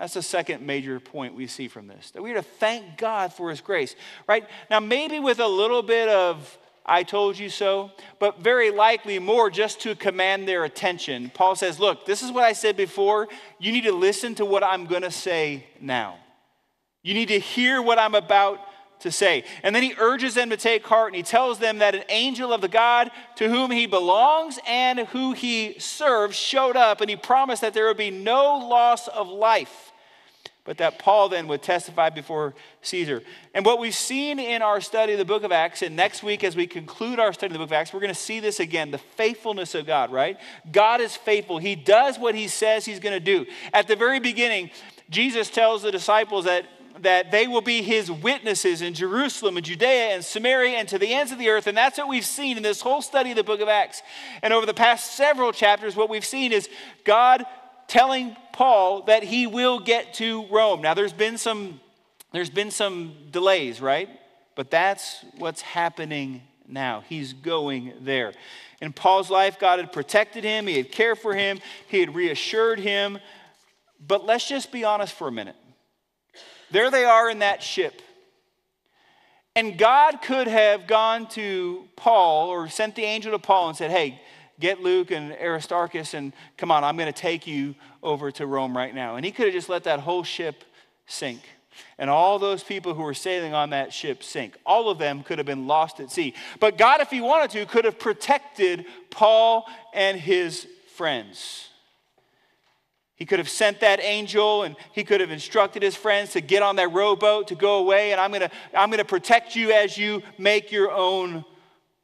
That's 0.00 0.14
the 0.14 0.22
second 0.22 0.66
major 0.66 0.98
point 0.98 1.34
we 1.34 1.46
see 1.46 1.68
from 1.68 1.86
this 1.86 2.10
that 2.12 2.22
we 2.22 2.30
are 2.30 2.36
to 2.36 2.42
thank 2.42 2.96
God 2.96 3.34
for 3.34 3.50
his 3.50 3.60
grace, 3.60 3.94
right? 4.26 4.48
Now, 4.70 4.80
maybe 4.80 5.20
with 5.20 5.40
a 5.40 5.46
little 5.46 5.82
bit 5.82 6.08
of 6.08 6.58
I 6.86 7.02
told 7.02 7.38
you 7.38 7.50
so, 7.50 7.90
but 8.18 8.40
very 8.40 8.70
likely 8.70 9.18
more 9.18 9.50
just 9.50 9.80
to 9.82 9.94
command 9.94 10.48
their 10.48 10.64
attention. 10.64 11.30
Paul 11.34 11.54
says, 11.54 11.78
Look, 11.78 12.06
this 12.06 12.22
is 12.22 12.32
what 12.32 12.44
I 12.44 12.54
said 12.54 12.78
before. 12.78 13.28
You 13.58 13.72
need 13.72 13.84
to 13.84 13.92
listen 13.92 14.34
to 14.36 14.46
what 14.46 14.64
I'm 14.64 14.86
going 14.86 15.02
to 15.02 15.10
say 15.10 15.66
now. 15.82 16.16
You 17.02 17.12
need 17.12 17.28
to 17.28 17.38
hear 17.38 17.82
what 17.82 17.98
I'm 17.98 18.14
about 18.14 18.60
to 19.00 19.12
say. 19.12 19.44
And 19.62 19.74
then 19.76 19.82
he 19.82 19.94
urges 19.98 20.32
them 20.32 20.48
to 20.48 20.56
take 20.56 20.86
heart 20.86 21.08
and 21.08 21.16
he 21.16 21.22
tells 21.22 21.58
them 21.58 21.78
that 21.78 21.94
an 21.94 22.04
angel 22.08 22.54
of 22.54 22.62
the 22.62 22.68
God 22.68 23.10
to 23.36 23.50
whom 23.50 23.70
he 23.70 23.86
belongs 23.86 24.58
and 24.66 25.00
who 25.00 25.32
he 25.32 25.78
serves 25.78 26.36
showed 26.36 26.76
up 26.76 27.02
and 27.02 27.10
he 27.10 27.16
promised 27.16 27.60
that 27.60 27.74
there 27.74 27.86
would 27.86 27.98
be 27.98 28.10
no 28.10 28.56
loss 28.56 29.06
of 29.06 29.28
life 29.28 29.89
but 30.64 30.78
that 30.78 30.98
Paul 30.98 31.28
then 31.28 31.48
would 31.48 31.62
testify 31.62 32.10
before 32.10 32.54
Caesar. 32.82 33.22
And 33.54 33.64
what 33.64 33.78
we've 33.78 33.94
seen 33.94 34.38
in 34.38 34.62
our 34.62 34.80
study 34.80 35.12
of 35.12 35.18
the 35.18 35.24
book 35.24 35.42
of 35.42 35.52
Acts, 35.52 35.82
and 35.82 35.96
next 35.96 36.22
week 36.22 36.44
as 36.44 36.54
we 36.54 36.66
conclude 36.66 37.18
our 37.18 37.32
study 37.32 37.46
of 37.46 37.52
the 37.54 37.58
book 37.58 37.68
of 37.68 37.72
Acts, 37.72 37.92
we're 37.92 38.00
going 38.00 38.14
to 38.14 38.20
see 38.20 38.40
this 38.40 38.60
again 38.60 38.90
the 38.90 38.98
faithfulness 38.98 39.74
of 39.74 39.86
God, 39.86 40.12
right? 40.12 40.38
God 40.70 41.00
is 41.00 41.16
faithful. 41.16 41.58
He 41.58 41.74
does 41.74 42.18
what 42.18 42.34
he 42.34 42.48
says 42.48 42.84
he's 42.84 43.00
going 43.00 43.14
to 43.14 43.20
do. 43.20 43.46
At 43.72 43.88
the 43.88 43.96
very 43.96 44.20
beginning, 44.20 44.70
Jesus 45.08 45.50
tells 45.50 45.82
the 45.82 45.90
disciples 45.90 46.44
that 46.44 46.66
that 47.02 47.30
they 47.30 47.46
will 47.46 47.60
be 47.60 47.82
his 47.82 48.10
witnesses 48.10 48.82
in 48.82 48.94
Jerusalem 48.94 49.56
and 49.56 49.64
Judea 49.64 50.14
and 50.14 50.24
Samaria 50.24 50.76
and 50.76 50.88
to 50.88 50.98
the 50.98 51.12
ends 51.12 51.32
of 51.32 51.38
the 51.38 51.48
earth. 51.48 51.66
And 51.66 51.76
that's 51.76 51.98
what 51.98 52.08
we've 52.08 52.24
seen 52.24 52.56
in 52.56 52.62
this 52.62 52.80
whole 52.80 53.02
study 53.02 53.30
of 53.30 53.36
the 53.36 53.44
book 53.44 53.60
of 53.60 53.68
Acts. 53.68 54.02
And 54.42 54.52
over 54.52 54.66
the 54.66 54.74
past 54.74 55.16
several 55.16 55.52
chapters, 55.52 55.96
what 55.96 56.10
we've 56.10 56.24
seen 56.24 56.52
is 56.52 56.68
God 57.04 57.44
telling 57.90 58.36
Paul 58.52 59.02
that 59.06 59.24
he 59.24 59.48
will 59.48 59.80
get 59.80 60.14
to 60.14 60.46
Rome. 60.46 60.80
Now 60.80 60.94
there's 60.94 61.12
been 61.12 61.36
some 61.36 61.80
there's 62.32 62.48
been 62.48 62.70
some 62.70 63.16
delays, 63.32 63.80
right? 63.80 64.08
But 64.54 64.70
that's 64.70 65.24
what's 65.36 65.60
happening 65.60 66.42
now. 66.68 67.02
He's 67.08 67.32
going 67.32 67.94
there. 68.02 68.32
In 68.80 68.92
Paul's 68.92 69.28
life, 69.28 69.58
God 69.58 69.80
had 69.80 69.92
protected 69.92 70.44
him, 70.44 70.68
he 70.68 70.76
had 70.76 70.92
cared 70.92 71.18
for 71.18 71.34
him, 71.34 71.58
he 71.88 71.98
had 71.98 72.14
reassured 72.14 72.78
him. 72.78 73.18
But 74.06 74.24
let's 74.24 74.48
just 74.48 74.70
be 74.70 74.84
honest 74.84 75.12
for 75.12 75.26
a 75.26 75.32
minute. 75.32 75.56
There 76.70 76.92
they 76.92 77.04
are 77.04 77.28
in 77.28 77.40
that 77.40 77.60
ship. 77.60 78.00
And 79.56 79.76
God 79.76 80.22
could 80.22 80.46
have 80.46 80.86
gone 80.86 81.26
to 81.30 81.88
Paul 81.96 82.50
or 82.50 82.68
sent 82.68 82.94
the 82.94 83.02
angel 83.02 83.32
to 83.32 83.40
Paul 83.40 83.68
and 83.68 83.76
said, 83.76 83.90
Hey, 83.90 84.20
get 84.60 84.80
Luke 84.80 85.10
and 85.10 85.32
Aristarchus 85.32 86.14
and 86.14 86.32
come 86.56 86.70
on, 86.70 86.84
I'm 86.84 86.96
going 86.96 87.12
to 87.12 87.18
take 87.18 87.46
you 87.46 87.74
over 88.02 88.30
to 88.32 88.46
Rome 88.46 88.76
right 88.76 88.94
now. 88.94 89.16
And 89.16 89.24
he 89.24 89.32
could 89.32 89.46
have 89.46 89.54
just 89.54 89.68
let 89.68 89.84
that 89.84 90.00
whole 90.00 90.22
ship 90.22 90.64
sink. 91.06 91.40
And 91.98 92.10
all 92.10 92.38
those 92.38 92.62
people 92.62 92.94
who 92.94 93.02
were 93.02 93.14
sailing 93.14 93.54
on 93.54 93.70
that 93.70 93.92
ship 93.92 94.22
sink. 94.22 94.56
All 94.66 94.90
of 94.90 94.98
them 94.98 95.22
could 95.22 95.38
have 95.38 95.46
been 95.46 95.66
lost 95.66 96.00
at 96.00 96.10
sea. 96.10 96.34
But 96.58 96.76
God, 96.76 97.00
if 97.00 97.10
He 97.10 97.20
wanted 97.20 97.50
to, 97.52 97.66
could 97.66 97.84
have 97.84 97.98
protected 97.98 98.86
Paul 99.10 99.66
and 99.94 100.18
his 100.18 100.66
friends. 100.94 101.68
He 103.20 103.26
could 103.26 103.38
have 103.38 103.50
sent 103.50 103.80
that 103.80 104.00
angel 104.02 104.62
and 104.62 104.76
he 104.92 105.04
could 105.04 105.20
have 105.20 105.30
instructed 105.30 105.82
his 105.82 105.94
friends 105.94 106.32
to 106.32 106.40
get 106.40 106.62
on 106.62 106.76
that 106.76 106.90
rowboat 106.90 107.48
to 107.48 107.54
go 107.54 107.76
away, 107.76 108.12
and 108.12 108.20
I'm 108.20 108.30
going 108.30 108.40
to 108.40 108.50
I'm 108.74 108.88
going 108.88 108.98
to 108.98 109.04
protect 109.04 109.54
you 109.54 109.72
as 109.72 109.98
you 109.98 110.22
make 110.38 110.72
your 110.72 110.90
own 110.90 111.44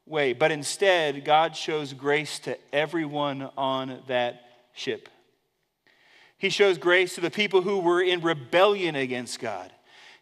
way. 0.07 0.33
But 0.33 0.51
instead, 0.51 1.25
God 1.25 1.55
shows 1.55 1.93
grace 1.93 2.39
to 2.39 2.57
everyone 2.73 3.49
on 3.57 4.01
that 4.07 4.41
ship. 4.73 5.09
He 6.37 6.49
shows 6.49 6.77
grace 6.77 7.15
to 7.15 7.21
the 7.21 7.31
people 7.31 7.61
who 7.61 7.79
were 7.79 8.01
in 8.01 8.21
rebellion 8.21 8.95
against 8.95 9.39
God. 9.39 9.71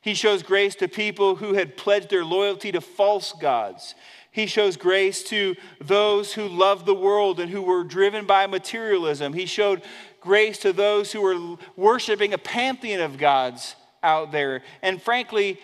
He 0.02 0.14
shows 0.14 0.44
grace 0.44 0.76
to 0.76 0.88
people 0.88 1.36
who 1.36 1.54
had 1.56 1.78
pledged 1.78 2.10
their 2.10 2.24
loyalty 2.24 2.72
to 2.72 2.80
false 2.80 3.34
gods. 3.34 3.96
He 4.32 4.46
shows 4.46 4.78
grace 4.78 5.24
to 5.24 5.56
those 5.82 6.34
who 6.34 6.48
loved 6.48 6.86
the 6.86 6.94
world 6.94 7.40
and 7.40 7.50
who 7.50 7.62
were 7.62 7.84
driven 7.84 8.26
by 8.26 8.48
materialism. 8.48 9.34
He 9.34 9.46
showed 9.46 9.82
grace 10.22 10.60
to 10.60 10.74
those 10.74 11.12
who 11.12 11.22
were 11.22 11.58
worshiping 11.76 12.34
a 12.34 12.38
pantheon 12.38 13.02
of 13.02 13.18
gods 13.18 13.76
out 14.04 14.32
there 14.32 14.62
and, 14.82 15.02
frankly, 15.02 15.60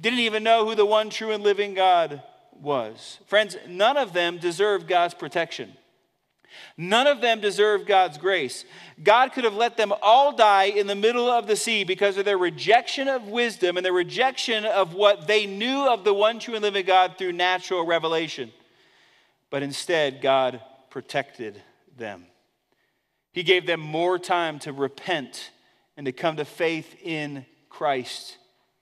didn't 0.00 0.18
even 0.20 0.42
know 0.42 0.66
who 0.66 0.74
the 0.74 0.86
one 0.86 1.08
true 1.08 1.30
and 1.30 1.44
living 1.44 1.74
God 1.74 2.22
was. 2.60 3.18
Friends, 3.26 3.56
none 3.68 3.96
of 3.96 4.12
them 4.12 4.38
deserved 4.38 4.88
God's 4.88 5.14
protection. 5.14 5.72
None 6.76 7.06
of 7.06 7.20
them 7.20 7.40
deserved 7.40 7.86
God's 7.86 8.18
grace. 8.18 8.64
God 9.02 9.32
could 9.32 9.44
have 9.44 9.54
let 9.54 9.76
them 9.76 9.92
all 10.02 10.34
die 10.34 10.64
in 10.64 10.86
the 10.86 10.94
middle 10.94 11.28
of 11.28 11.46
the 11.46 11.56
sea 11.56 11.84
because 11.84 12.16
of 12.16 12.24
their 12.24 12.38
rejection 12.38 13.08
of 13.08 13.28
wisdom 13.28 13.76
and 13.76 13.84
their 13.84 13.92
rejection 13.92 14.64
of 14.64 14.94
what 14.94 15.26
they 15.26 15.46
knew 15.46 15.88
of 15.88 16.04
the 16.04 16.14
one 16.14 16.38
true 16.38 16.54
and 16.54 16.62
living 16.62 16.86
God 16.86 17.16
through 17.18 17.32
natural 17.32 17.84
revelation. 17.84 18.52
But 19.50 19.62
instead, 19.62 20.20
God 20.20 20.60
protected 20.90 21.60
them. 21.96 22.26
He 23.32 23.42
gave 23.42 23.66
them 23.66 23.80
more 23.80 24.18
time 24.18 24.60
to 24.60 24.72
repent 24.72 25.50
and 25.96 26.06
to 26.06 26.12
come 26.12 26.36
to 26.36 26.44
faith 26.44 26.94
in 27.02 27.46
Christ 27.68 28.38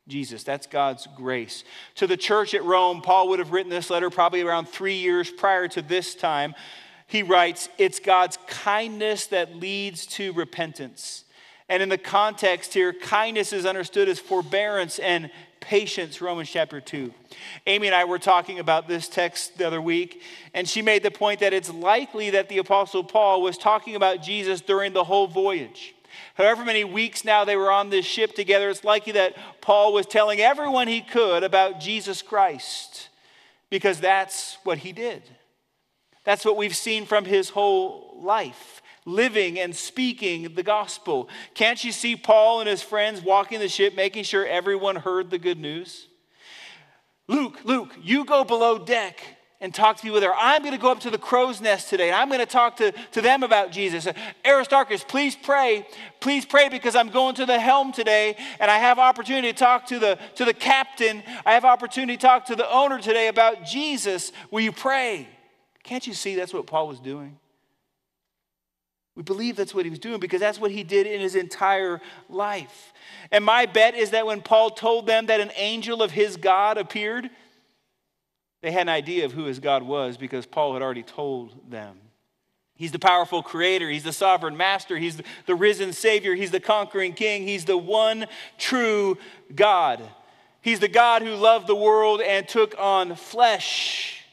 Jesus. 0.08 0.42
That's 0.42 0.66
God's 0.66 1.06
grace. 1.16 1.64
To 1.96 2.06
the 2.06 2.16
church 2.16 2.54
at 2.54 2.64
Rome, 2.64 3.02
Paul 3.02 3.28
would 3.28 3.38
have 3.38 3.52
written 3.52 3.70
this 3.70 3.90
letter 3.90 4.10
probably 4.10 4.42
around 4.42 4.68
three 4.68 4.96
years 4.96 5.30
prior 5.30 5.68
to 5.68 5.82
this 5.82 6.14
time. 6.14 6.54
He 7.06 7.22
writes, 7.22 7.68
It's 7.78 8.00
God's 8.00 8.38
kindness 8.46 9.26
that 9.28 9.56
leads 9.56 10.06
to 10.06 10.32
repentance. 10.32 11.24
And 11.68 11.82
in 11.82 11.88
the 11.88 11.98
context 11.98 12.74
here, 12.74 12.92
kindness 12.92 13.52
is 13.52 13.64
understood 13.64 14.08
as 14.08 14.18
forbearance 14.18 14.98
and 14.98 15.30
patience, 15.60 16.20
Romans 16.20 16.50
chapter 16.50 16.80
2. 16.80 17.14
Amy 17.66 17.86
and 17.86 17.94
I 17.94 18.04
were 18.04 18.18
talking 18.18 18.58
about 18.58 18.88
this 18.88 19.08
text 19.08 19.56
the 19.56 19.66
other 19.66 19.80
week, 19.80 20.20
and 20.52 20.68
she 20.68 20.82
made 20.82 21.02
the 21.02 21.10
point 21.10 21.40
that 21.40 21.54
it's 21.54 21.72
likely 21.72 22.30
that 22.30 22.48
the 22.48 22.58
Apostle 22.58 23.04
Paul 23.04 23.40
was 23.40 23.56
talking 23.56 23.94
about 23.94 24.22
Jesus 24.22 24.60
during 24.60 24.92
the 24.92 25.04
whole 25.04 25.28
voyage. 25.28 25.94
However, 26.34 26.64
many 26.64 26.84
weeks 26.84 27.24
now 27.24 27.44
they 27.44 27.56
were 27.56 27.70
on 27.70 27.90
this 27.90 28.06
ship 28.06 28.34
together, 28.34 28.70
it's 28.70 28.84
likely 28.84 29.12
that 29.12 29.36
Paul 29.60 29.92
was 29.92 30.06
telling 30.06 30.40
everyone 30.40 30.88
he 30.88 31.00
could 31.00 31.44
about 31.44 31.80
Jesus 31.80 32.22
Christ 32.22 33.08
because 33.70 34.00
that's 34.00 34.58
what 34.64 34.78
he 34.78 34.92
did. 34.92 35.22
That's 36.24 36.44
what 36.44 36.56
we've 36.56 36.76
seen 36.76 37.04
from 37.04 37.24
his 37.24 37.50
whole 37.50 38.18
life 38.20 38.82
living 39.04 39.58
and 39.58 39.74
speaking 39.74 40.54
the 40.54 40.62
gospel. 40.62 41.28
Can't 41.54 41.82
you 41.82 41.92
see 41.92 42.16
Paul 42.16 42.60
and 42.60 42.68
his 42.68 42.82
friends 42.82 43.20
walking 43.20 43.58
the 43.58 43.68
ship, 43.68 43.94
making 43.96 44.24
sure 44.24 44.46
everyone 44.46 44.96
heard 44.96 45.30
the 45.30 45.38
good 45.38 45.58
news? 45.58 46.06
Luke, 47.26 47.58
Luke, 47.64 47.96
you 48.02 48.24
go 48.24 48.44
below 48.44 48.78
deck 48.78 49.20
and 49.62 49.72
talk 49.72 49.96
to 49.96 50.03
people 50.03 50.20
there. 50.20 50.35
I'm 50.35 50.61
going 50.62 50.75
to 50.75 50.81
go 50.81 50.90
up 50.90 51.01
to 51.01 51.11
the 51.11 51.16
crow's 51.16 51.61
nest 51.61 51.88
today 51.88 52.09
and 52.09 52.16
I'm 52.16 52.27
going 52.29 52.40
to 52.40 52.46
talk 52.46 52.77
to, 52.79 52.92
to 53.12 53.20
them 53.22 53.44
about 53.44 53.70
Jesus. 53.70 54.09
Aristarchus, 54.44 55.05
please 55.05 55.37
pray. 55.37 55.87
Please 56.20 56.44
pray 56.44 56.68
because 56.68 56.96
I'm 56.96 57.09
going 57.09 57.37
to 57.37 57.46
the 57.46 57.61
helm 57.61 57.92
today 57.92 58.37
and 58.59 58.70
I 58.70 58.79
have 58.79 58.98
opportunity 58.98 59.53
to 59.53 59.59
talk 59.59 59.87
to 59.87 60.01
the, 60.01 60.18
to 60.35 60.44
the 60.44 60.53
captain. 60.53 61.22
I 61.46 61.53
have 61.53 61.64
opportunity 61.64 62.16
to 62.16 62.20
talk 62.20 62.46
to 62.46 62.57
the 62.57 62.70
owner 62.70 63.01
today 63.01 63.29
about 63.29 63.64
Jesus. 63.64 64.33
Will 64.51 64.62
you 64.62 64.72
pray? 64.72 65.29
Can't 65.85 66.07
you 66.09 66.12
see 66.12 66.35
that's 66.35 66.53
what 66.53 66.66
Paul 66.66 66.88
was 66.88 66.98
doing? 66.98 67.38
We 69.14 69.22
believe 69.22 69.57
that's 69.57 69.75
what 69.75 69.85
he 69.85 69.90
was 69.90 69.98
doing 70.01 70.18
because 70.18 70.40
that's 70.40 70.59
what 70.59 70.72
he 70.72 70.83
did 70.83 71.07
in 71.07 71.20
his 71.20 71.37
entire 71.37 72.01
life. 72.29 72.92
And 73.31 73.44
my 73.44 73.66
bet 73.66 73.94
is 73.94 74.11
that 74.11 74.27
when 74.27 74.40
Paul 74.40 74.70
told 74.70 75.07
them 75.07 75.27
that 75.27 75.38
an 75.38 75.53
angel 75.55 76.03
of 76.03 76.11
his 76.11 76.37
God 76.37 76.79
appeared, 76.79 77.31
they 78.62 78.70
had 78.70 78.83
an 78.83 78.88
idea 78.88 79.25
of 79.25 79.33
who 79.33 79.44
his 79.44 79.59
God 79.59 79.83
was 79.83 80.16
because 80.16 80.46
Paul 80.46 80.72
had 80.72 80.83
already 80.83 81.03
told 81.03 81.70
them. 81.70 81.96
He's 82.77 82.92
the 82.92 82.98
powerful 82.98 83.42
creator. 83.42 83.90
He's 83.90 84.05
the 84.05 84.12
sovereign 84.12 84.57
master. 84.57 84.96
He's 84.96 85.20
the 85.46 85.55
risen 85.55 85.92
savior. 85.92 86.35
He's 86.35 86.51
the 86.51 86.61
conquering 86.61 87.12
king. 87.12 87.46
He's 87.46 87.64
the 87.64 87.77
one 87.77 88.27
true 88.59 89.18
God. 89.55 90.03
He's 90.62 90.81
the 90.81 90.88
God 90.88 91.22
who 91.22 91.35
loved 91.35 91.66
the 91.66 91.75
world 91.75 92.20
and 92.20 92.48
took 92.48 92.75
on 92.79 93.16
flesh. 93.16 94.25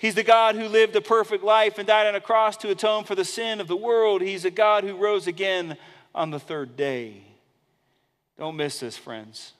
He's 0.00 0.14
the 0.14 0.22
God 0.22 0.54
who 0.54 0.68
lived 0.68 0.94
a 0.96 1.00
perfect 1.00 1.42
life 1.42 1.78
and 1.78 1.86
died 1.86 2.06
on 2.06 2.14
a 2.14 2.20
cross 2.20 2.56
to 2.58 2.70
atone 2.70 3.04
for 3.04 3.14
the 3.14 3.24
sin 3.24 3.60
of 3.60 3.68
the 3.68 3.76
world. 3.76 4.22
He's 4.22 4.44
a 4.44 4.50
God 4.50 4.84
who 4.84 4.96
rose 4.96 5.26
again 5.26 5.76
on 6.14 6.30
the 6.30 6.40
third 6.40 6.76
day. 6.76 7.22
Don't 8.38 8.56
miss 8.56 8.80
this, 8.80 8.96
friends. 8.96 9.52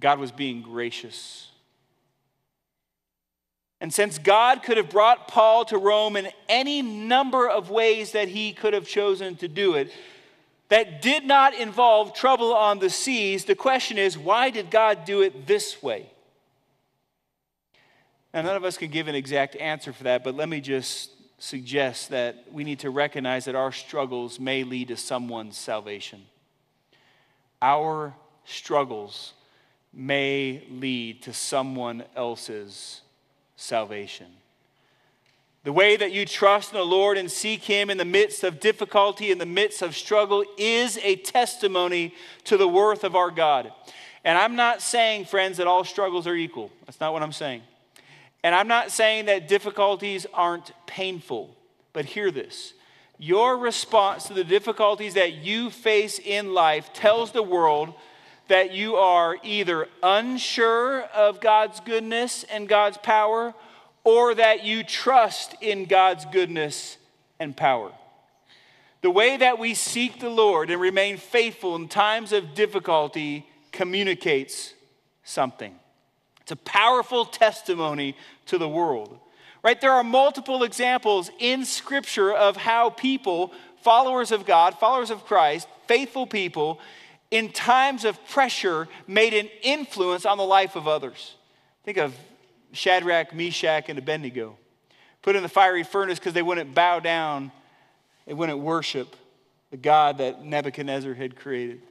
God 0.00 0.18
was 0.18 0.30
being 0.30 0.62
gracious. 0.62 1.50
And 3.80 3.94
since 3.94 4.18
God 4.18 4.62
could 4.62 4.76
have 4.76 4.90
brought 4.90 5.28
Paul 5.28 5.64
to 5.66 5.78
Rome 5.78 6.16
in 6.16 6.28
any 6.48 6.82
number 6.82 7.48
of 7.48 7.70
ways 7.70 8.12
that 8.12 8.28
he 8.28 8.52
could 8.52 8.74
have 8.74 8.88
chosen 8.88 9.36
to 9.36 9.48
do 9.48 9.74
it, 9.74 9.92
that 10.68 11.00
did 11.00 11.24
not 11.24 11.54
involve 11.54 12.12
trouble 12.12 12.52
on 12.54 12.78
the 12.78 12.90
seas, 12.90 13.44
the 13.44 13.54
question 13.54 13.96
is 13.96 14.18
why 14.18 14.50
did 14.50 14.70
God 14.70 15.04
do 15.04 15.22
it 15.22 15.46
this 15.46 15.82
way? 15.82 16.10
Now, 18.34 18.42
none 18.42 18.56
of 18.56 18.64
us 18.64 18.76
can 18.76 18.90
give 18.90 19.08
an 19.08 19.14
exact 19.14 19.56
answer 19.56 19.92
for 19.92 20.04
that, 20.04 20.22
but 20.22 20.34
let 20.34 20.48
me 20.48 20.60
just 20.60 21.12
suggest 21.38 22.10
that 22.10 22.44
we 22.52 22.64
need 22.64 22.80
to 22.80 22.90
recognize 22.90 23.44
that 23.46 23.54
our 23.54 23.72
struggles 23.72 24.38
may 24.38 24.64
lead 24.64 24.88
to 24.88 24.96
someone's 24.96 25.56
salvation. 25.56 26.26
Our 27.62 28.14
struggles 28.44 29.34
may 29.92 30.64
lead 30.68 31.22
to 31.22 31.32
someone 31.32 32.04
else's 32.14 33.00
salvation. 33.58 34.28
The 35.64 35.72
way 35.72 35.96
that 35.96 36.12
you 36.12 36.24
trust 36.24 36.72
in 36.72 36.78
the 36.78 36.84
Lord 36.84 37.18
and 37.18 37.30
seek 37.30 37.64
Him 37.64 37.90
in 37.90 37.98
the 37.98 38.04
midst 38.04 38.44
of 38.44 38.60
difficulty, 38.60 39.30
in 39.30 39.38
the 39.38 39.44
midst 39.44 39.82
of 39.82 39.94
struggle, 39.94 40.44
is 40.56 40.98
a 41.02 41.16
testimony 41.16 42.14
to 42.44 42.56
the 42.56 42.68
worth 42.68 43.04
of 43.04 43.14
our 43.14 43.30
God. 43.30 43.70
And 44.24 44.38
I'm 44.38 44.56
not 44.56 44.80
saying, 44.80 45.26
friends, 45.26 45.58
that 45.58 45.66
all 45.66 45.84
struggles 45.84 46.26
are 46.26 46.34
equal. 46.34 46.70
That's 46.86 47.00
not 47.00 47.12
what 47.12 47.22
I'm 47.22 47.32
saying. 47.32 47.62
And 48.42 48.54
I'm 48.54 48.68
not 48.68 48.92
saying 48.92 49.26
that 49.26 49.48
difficulties 49.48 50.26
aren't 50.32 50.70
painful. 50.86 51.54
But 51.92 52.04
hear 52.06 52.30
this 52.30 52.74
your 53.18 53.58
response 53.58 54.24
to 54.28 54.34
the 54.34 54.44
difficulties 54.44 55.14
that 55.14 55.34
you 55.34 55.70
face 55.70 56.20
in 56.20 56.54
life 56.54 56.92
tells 56.92 57.32
the 57.32 57.42
world 57.42 57.92
that 58.48 58.72
you 58.72 58.96
are 58.96 59.36
either 59.42 59.88
unsure 60.02 61.02
of 61.02 61.40
God's 61.40 61.80
goodness 61.80 62.44
and 62.44 62.68
God's 62.68 62.98
power, 62.98 63.54
or 64.04 64.34
that 64.34 64.64
you 64.64 64.82
trust 64.82 65.54
in 65.60 65.84
God's 65.84 66.24
goodness 66.26 66.96
and 67.38 67.56
power. 67.56 67.92
The 69.00 69.10
way 69.10 69.36
that 69.36 69.58
we 69.58 69.74
seek 69.74 70.18
the 70.18 70.30
Lord 70.30 70.70
and 70.70 70.80
remain 70.80 71.18
faithful 71.18 71.76
in 71.76 71.88
times 71.88 72.32
of 72.32 72.54
difficulty 72.54 73.46
communicates 73.70 74.74
something. 75.22 75.74
It's 76.40 76.52
a 76.52 76.56
powerful 76.56 77.24
testimony 77.26 78.16
to 78.46 78.58
the 78.58 78.68
world. 78.68 79.18
Right? 79.62 79.80
There 79.80 79.92
are 79.92 80.04
multiple 80.04 80.62
examples 80.62 81.30
in 81.38 81.64
Scripture 81.64 82.32
of 82.32 82.56
how 82.56 82.90
people, 82.90 83.52
followers 83.82 84.32
of 84.32 84.46
God, 84.46 84.78
followers 84.78 85.10
of 85.10 85.26
Christ, 85.26 85.68
faithful 85.86 86.26
people, 86.26 86.80
in 87.30 87.50
times 87.50 88.04
of 88.04 88.24
pressure 88.28 88.88
made 89.06 89.34
an 89.34 89.48
influence 89.62 90.24
on 90.24 90.38
the 90.38 90.44
life 90.44 90.76
of 90.76 90.88
others. 90.88 91.34
Think 91.84 91.98
of 91.98 92.14
Shadrach, 92.72 93.34
Meshach, 93.34 93.88
and 93.88 93.98
Abednego. 93.98 94.56
Put 95.22 95.36
in 95.36 95.42
the 95.42 95.48
fiery 95.48 95.84
furnace 95.84 96.18
because 96.18 96.32
they 96.32 96.42
wouldn't 96.42 96.74
bow 96.74 97.00
down, 97.00 97.50
they 98.26 98.34
wouldn't 98.34 98.58
worship 98.58 99.16
the 99.70 99.76
God 99.76 100.18
that 100.18 100.44
Nebuchadnezzar 100.44 101.14
had 101.14 101.36
created. 101.36 101.82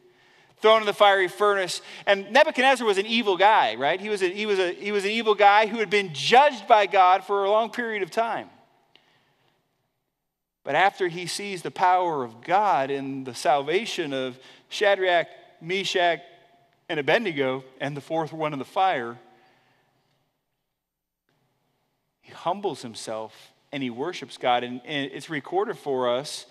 Thrown 0.60 0.82
in 0.82 0.88
the 0.88 0.94
fiery 0.94 1.28
furnace. 1.28 1.82
And 2.08 2.32
Nebuchadnezzar 2.32 2.86
was 2.86 2.98
an 2.98 3.06
evil 3.06 3.38
guy, 3.38 3.76
right? 3.76 4.00
He 4.00 4.10
was, 4.10 4.24
a, 4.24 4.30
he, 4.30 4.48
was 4.48 4.58
a, 4.58 4.74
he 4.74 4.92
was 4.92 5.06
an 5.06 5.12
evil 5.12 5.36
guy 5.36 5.68
who 5.68 5.78
had 5.78 5.90
been 5.90 6.14
judged 6.14 6.68
by 6.68 6.88
God 6.88 7.24
for 7.24 7.44
a 7.44 7.52
long 7.52 7.70
period 7.70 8.02
of 8.02 8.10
time. 8.10 8.50
But 10.64 10.76
after 10.76 11.08
he 11.08 11.28
sees 11.28 11.62
the 11.62 11.72
power 11.72 12.24
of 12.24 12.42
God 12.42 12.92
in 12.92 13.24
the 13.24 13.36
salvation 13.36 14.14
of 14.14 14.38
Shadrach, 14.70 15.28
Meshach, 15.62 16.22
and 16.90 17.00
Abednego, 17.00 17.64
and 17.80 17.96
the 17.96 18.02
fourth 18.02 18.32
one 18.32 18.54
in 18.54 18.60
the 18.60 18.66
fire, 18.66 19.18
he 22.22 22.32
humbles 22.32 22.82
himself 22.82 23.52
and 23.72 23.84
he 23.84 23.90
worships 23.90 24.38
God. 24.38 24.64
And, 24.64 24.82
and, 24.86 25.12
it's 25.12 25.30
recorded 25.30 25.78
for 25.78 26.10
us 26.10 26.46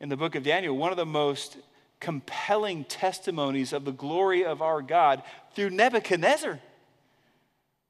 in 0.00 0.08
the 0.08 0.16
book 0.16 0.34
of 0.34 0.42
Daniel, 0.42 0.76
one 0.76 0.90
of 0.90 0.96
the 0.96 1.06
most 1.06 1.56
compelling 2.00 2.84
testimonies 2.84 3.72
of 3.72 3.84
the 3.84 3.92
glory 3.92 4.44
of 4.44 4.62
our 4.62 4.80
God 4.82 5.22
through 5.54 5.70
Nebuchadnezzar. 5.70 6.58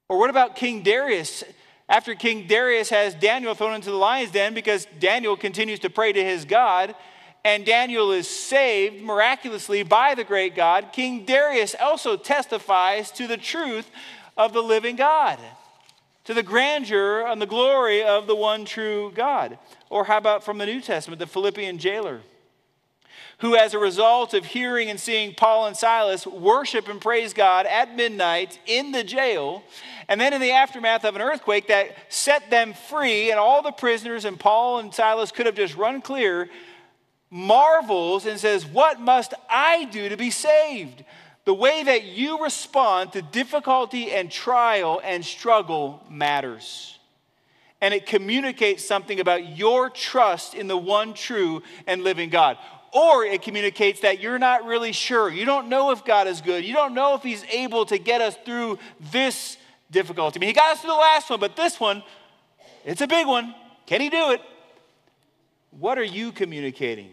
Or 0.09 0.18
what 0.18 0.30
about 0.30 0.56
King 0.56 0.83
Darius? 0.83 1.44
After 1.88 2.14
King 2.14 2.46
Darius 2.46 2.90
has 2.90 3.14
Daniel 3.14 3.54
thrown 3.54 3.74
into 3.74 3.90
the 3.90 3.96
lion's 3.96 4.33
den 4.33 4.54
because 4.54 4.87
Daniel 4.98 5.37
continues 5.37 5.80
to 5.80 5.90
pray 5.90 6.12
to 6.12 6.24
his 6.24 6.44
God, 6.44 6.94
and 7.44 7.64
Daniel 7.64 8.12
is 8.12 8.29
saved 8.29 9.03
miraculously 9.03 9.83
by 9.83 10.14
the 10.14 10.24
great 10.24 10.55
God, 10.55 10.92
King 10.92 11.24
Darius 11.24 11.74
also 11.81 12.16
testifies 12.16 13.11
to 13.12 13.26
the 13.26 13.37
truth 13.37 13.90
of 14.37 14.53
the 14.53 14.62
living 14.62 14.96
God, 14.96 15.38
to 16.24 16.35
the 16.35 16.42
grandeur 16.42 17.26
and 17.26 17.40
the 17.40 17.46
glory 17.46 18.03
of 18.03 18.26
the 18.26 18.37
one 18.37 18.64
true 18.64 19.11
God. 19.14 19.59
Or 19.88 20.05
how 20.05 20.18
about 20.18 20.44
from 20.44 20.59
the 20.59 20.66
New 20.66 20.81
Testament, 20.81 21.18
the 21.18 21.26
Philippian 21.26 21.79
jailer? 21.79 22.20
Who, 23.38 23.57
as 23.57 23.72
a 23.72 23.79
result 23.79 24.35
of 24.35 24.44
hearing 24.44 24.90
and 24.90 25.00
seeing 25.00 25.35
Paul 25.35 25.66
and 25.66 25.74
Silas 25.74 26.26
worship 26.26 26.88
and 26.88 27.00
praise 27.00 27.33
God 27.33 27.64
at 27.64 27.96
midnight 27.96 28.59
in 28.66 28.92
the 28.92 29.03
jail, 29.03 29.62
and 30.09 30.20
then 30.20 30.35
in 30.35 30.42
the 30.42 30.50
aftermath 30.50 31.07
of 31.07 31.16
an 31.16 31.22
earthquake 31.22 31.68
that 31.68 31.96
set 32.11 32.50
them 32.50 32.74
free, 32.74 33.31
and 33.31 33.40
all 33.40 33.62
the 33.62 33.72
prisoners 33.72 34.26
and 34.26 34.38
Paul 34.38 34.81
and 34.81 34.94
Silas 34.94 35.33
could 35.33 35.46
have 35.46 35.55
just 35.55 35.74
run 35.74 36.03
clear, 36.03 36.50
marvels 37.31 38.27
and 38.27 38.38
says, 38.38 38.66
What 38.66 39.01
must 39.01 39.35
I 39.49 39.85
do 39.85 40.09
to 40.09 40.16
be 40.16 40.31
saved? 40.31 41.05
The 41.45 41.55
way 41.55 41.83
that 41.85 42.05
you 42.05 42.43
respond 42.43 43.12
to 43.12 43.23
difficulty 43.23 44.11
and 44.11 44.31
trial 44.31 45.01
and 45.03 45.25
struggle 45.25 46.05
matters. 46.11 46.99
And 47.81 47.95
it 47.95 48.05
communicates 48.05 48.85
something 48.85 49.21
about 49.21 49.57
your 49.57 49.88
trust 49.88 50.55
in 50.55 50.69
the 50.69 50.77
one 50.77 51.14
true 51.14 51.62
and 51.87 52.05
living 52.05 52.29
God. 52.29 52.59
Or 52.93 53.25
it 53.25 53.40
communicates 53.43 54.01
that 54.01 54.21
you're 54.21 54.38
not 54.38 54.64
really 54.64 54.93
sure. 54.93 55.31
You 55.31 55.47
don't 55.47 55.69
know 55.69 55.93
if 55.93 56.05
God 56.05 56.27
is 56.27 56.40
good. 56.40 56.64
You 56.64 56.75
don't 56.75 56.93
know 56.93 57.14
if 57.14 57.23
He's 57.23 57.45
able 57.45 57.87
to 57.87 57.97
get 57.97 58.21
us 58.21 58.37
through 58.45 58.79
this 59.12 59.57
difficulty. 59.90 60.38
I 60.38 60.40
mean, 60.40 60.49
He 60.49 60.55
got 60.55 60.73
us 60.73 60.81
through 60.81 60.90
the 60.90 60.97
last 60.97 61.31
one, 61.31 61.40
but 61.40 61.57
this 61.57 61.81
one, 61.81 62.03
it's 62.85 63.01
a 63.01 63.07
big 63.07 63.27
one. 63.27 63.55
Can 63.87 64.01
He 64.01 64.11
do 64.11 64.33
it? 64.33 64.43
What 65.71 65.99
are 65.99 66.05
you 66.05 66.33
communicating? 66.33 67.11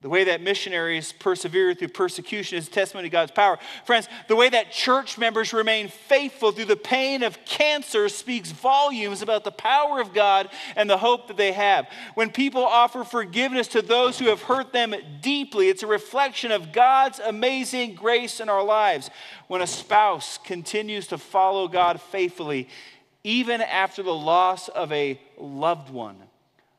The 0.00 0.08
way 0.08 0.22
that 0.24 0.40
missionaries 0.40 1.12
persevere 1.12 1.74
through 1.74 1.88
persecution 1.88 2.56
is 2.56 2.68
a 2.68 2.70
testimony 2.70 3.08
to 3.08 3.12
God's 3.12 3.32
power. 3.32 3.58
Friends, 3.84 4.08
the 4.28 4.36
way 4.36 4.48
that 4.48 4.70
church 4.70 5.18
members 5.18 5.52
remain 5.52 5.88
faithful 5.88 6.52
through 6.52 6.66
the 6.66 6.76
pain 6.76 7.24
of 7.24 7.44
cancer 7.44 8.08
speaks 8.08 8.52
volumes 8.52 9.22
about 9.22 9.42
the 9.42 9.50
power 9.50 10.00
of 10.00 10.14
God 10.14 10.50
and 10.76 10.88
the 10.88 10.98
hope 10.98 11.26
that 11.26 11.36
they 11.36 11.50
have. 11.50 11.88
When 12.14 12.30
people 12.30 12.64
offer 12.64 13.02
forgiveness 13.02 13.66
to 13.68 13.82
those 13.82 14.20
who 14.20 14.26
have 14.26 14.42
hurt 14.42 14.72
them 14.72 14.94
deeply, 15.20 15.68
it's 15.68 15.82
a 15.82 15.88
reflection 15.88 16.52
of 16.52 16.70
God's 16.70 17.18
amazing 17.18 17.96
grace 17.96 18.38
in 18.38 18.48
our 18.48 18.62
lives. 18.62 19.10
When 19.48 19.62
a 19.62 19.66
spouse 19.66 20.38
continues 20.38 21.08
to 21.08 21.18
follow 21.18 21.66
God 21.66 22.00
faithfully, 22.00 22.68
even 23.24 23.60
after 23.60 24.04
the 24.04 24.14
loss 24.14 24.68
of 24.68 24.92
a 24.92 25.20
loved 25.36 25.90
one, 25.90 26.18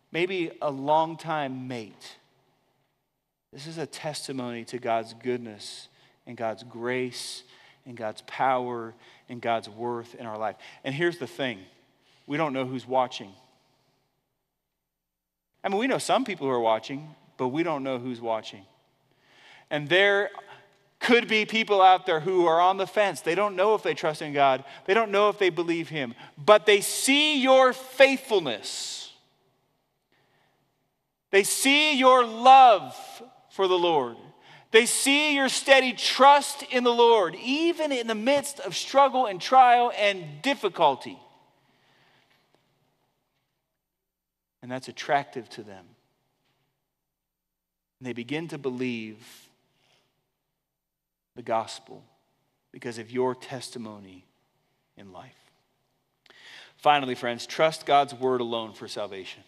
maybe 0.10 0.52
a 0.62 0.72
longtime 0.72 1.68
mate 1.68 2.16
this 3.52 3.68
is 3.68 3.78
a 3.78 3.86
testimony 3.86 4.64
to 4.66 4.78
God's 4.78 5.14
goodness 5.14 5.88
and 6.28 6.38
God's 6.38 6.64
grace 6.64 7.44
and 7.86 7.98
God's 7.98 8.22
power 8.28 8.94
and 9.28 9.42
God's 9.42 9.68
worth 9.70 10.16
in 10.16 10.26
our 10.26 10.38
life. 10.38 10.56
And 10.84 10.94
here's 10.94 11.18
the 11.18 11.28
thing 11.28 11.60
we 12.28 12.38
don't 12.38 12.54
know 12.54 12.66
who's 12.66 12.88
watching. 12.88 13.32
I 15.64 15.70
mean, 15.70 15.80
we 15.80 15.88
know 15.88 15.98
some 15.98 16.24
people 16.24 16.48
who 16.48 16.54
are 16.54 16.60
watching, 16.60 17.16
but 17.38 17.48
we 17.48 17.64
don't 17.64 17.84
know 17.84 17.98
who's 17.98 18.22
watching. 18.22 18.62
And 19.70 19.90
there 19.90 20.30
could 21.00 21.28
be 21.28 21.46
people 21.46 21.82
out 21.82 22.06
there 22.06 22.20
who 22.20 22.46
are 22.46 22.62
on 22.62 22.78
the 22.78 22.88
fence. 22.88 23.22
They 23.22 23.36
don't 23.36 23.56
know 23.56 23.74
if 23.74 23.84
they 23.84 23.94
trust 23.94 24.22
in 24.22 24.34
God, 24.34 24.64
they 24.86 24.94
don't 24.94 25.12
know 25.12 25.30
if 25.30 25.40
they 25.40 25.50
believe 25.50 25.90
Him, 25.90 26.14
but 26.38 26.66
they 26.66 26.82
see 26.82 27.42
your 27.42 27.74
faithfulness. 27.74 29.12
They 31.32 31.44
see 31.44 31.98
your 31.98 32.26
love 32.26 32.96
for 33.52 33.68
the 33.68 33.78
Lord. 33.78 34.16
They 34.72 34.86
see 34.86 35.36
your 35.36 35.50
steady 35.50 35.94
trust 35.94 36.64
in 36.64 36.84
the 36.84 36.94
Lord, 36.94 37.36
even 37.36 37.92
in 37.92 38.08
the 38.08 38.16
midst 38.16 38.60
of 38.60 38.76
struggle 38.76 39.26
and 39.26 39.42
trial 39.42 39.92
and 39.98 40.42
difficulty. 40.42 41.18
And 44.62 44.72
that's 44.72 44.88
attractive 44.88 45.50
to 45.52 45.64
them. 45.64 45.86
And 48.00 48.08
they 48.08 48.14
begin 48.14 48.48
to 48.50 48.58
believe 48.58 49.18
the 51.36 51.42
gospel 51.42 52.04
because 52.72 52.98
of 52.98 53.10
your 53.10 53.34
testimony 53.34 54.26
in 54.98 55.12
life. 55.12 55.32
Finally, 56.78 57.16
friends, 57.16 57.46
trust 57.46 57.86
God's 57.86 58.14
word 58.14 58.42
alone 58.42 58.74
for 58.74 58.88
salvation. 58.88 59.44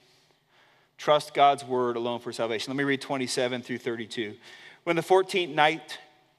Trust 1.02 1.34
God's 1.34 1.66
word 1.66 1.96
alone 1.96 2.20
for 2.20 2.32
salvation. 2.32 2.70
Let 2.70 2.78
me 2.78 2.84
read 2.84 3.02
27 3.02 3.64
through 3.64 3.80
32. 3.80 4.36
When 4.84 4.96
the 4.96 5.02
14th 5.02 5.50
night, 5.50 5.98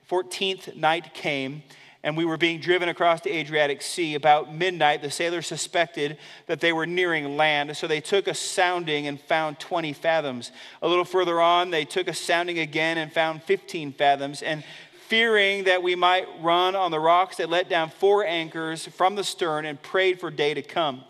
14th 0.09 0.77
night 0.77 1.14
came, 1.14 1.64
and 2.05 2.16
we 2.16 2.25
were 2.25 2.37
being 2.37 2.61
driven 2.61 2.88
across 2.88 3.22
the 3.22 3.37
Adriatic 3.37 3.83
Sea. 3.83 4.14
About 4.14 4.55
midnight, 4.55 5.03
the 5.03 5.11
sailors 5.11 5.48
suspected 5.48 6.16
that 6.46 6.61
they 6.61 6.72
were 6.72 6.87
nearing 6.87 7.37
land, 7.37 7.77
so 7.77 7.88
they 7.88 8.01
took 8.01 8.29
a 8.29 8.35
sounding 8.35 9.09
and 9.09 9.20
found 9.20 9.59
20 9.59 9.94
fathoms. 9.94 10.53
A 10.81 10.87
little 10.87 11.05
further 11.05 11.40
on, 11.40 11.70
they 11.72 11.85
took 11.85 12.07
a 12.07 12.14
sounding 12.14 12.61
again 12.61 12.98
and 12.98 13.12
found 13.12 13.42
15 13.42 13.94
fathoms. 13.94 14.42
And 14.42 14.62
fearing 15.09 15.64
that 15.64 15.83
we 15.83 15.96
might 15.96 16.29
run 16.40 16.77
on 16.77 16.92
the 16.92 17.01
rocks, 17.01 17.37
they 17.37 17.46
let 17.46 17.68
down 17.68 17.90
four 17.90 18.25
anchors 18.25 18.87
from 18.87 19.16
the 19.16 19.25
stern 19.25 19.66
and 19.66 19.83
prayed 19.83 20.20
for 20.20 20.31
day 20.31 20.55
to 20.55 20.62
come. 20.62 21.03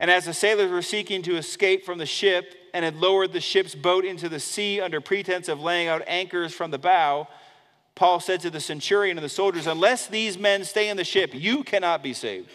And 0.00 0.10
as 0.10 0.24
the 0.24 0.34
sailors 0.34 0.70
were 0.70 0.82
seeking 0.82 1.22
to 1.22 1.36
escape 1.36 1.84
from 1.84 1.98
the 1.98 2.06
ship 2.06 2.54
and 2.74 2.84
had 2.84 2.96
lowered 2.96 3.32
the 3.32 3.40
ship's 3.40 3.74
boat 3.74 4.04
into 4.04 4.28
the 4.28 4.40
sea 4.40 4.80
under 4.80 5.00
pretense 5.00 5.48
of 5.48 5.60
laying 5.60 5.88
out 5.88 6.02
anchors 6.06 6.52
from 6.52 6.70
the 6.70 6.78
bow, 6.78 7.28
Paul 7.94 8.18
said 8.18 8.40
to 8.40 8.50
the 8.50 8.60
centurion 8.60 9.16
and 9.16 9.24
the 9.24 9.28
soldiers, 9.28 9.66
Unless 9.66 10.08
these 10.08 10.36
men 10.36 10.64
stay 10.64 10.88
in 10.88 10.96
the 10.96 11.04
ship, 11.04 11.30
you 11.32 11.62
cannot 11.62 12.02
be 12.02 12.12
saved. 12.12 12.50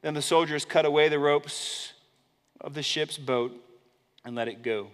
Then 0.00 0.14
the 0.14 0.22
soldiers 0.22 0.64
cut 0.64 0.86
away 0.86 1.08
the 1.08 1.18
ropes 1.18 1.92
of 2.60 2.74
the 2.74 2.82
ship's 2.82 3.18
boat 3.18 3.52
and 4.24 4.34
let 4.34 4.48
it 4.48 4.62
go. 4.62 4.88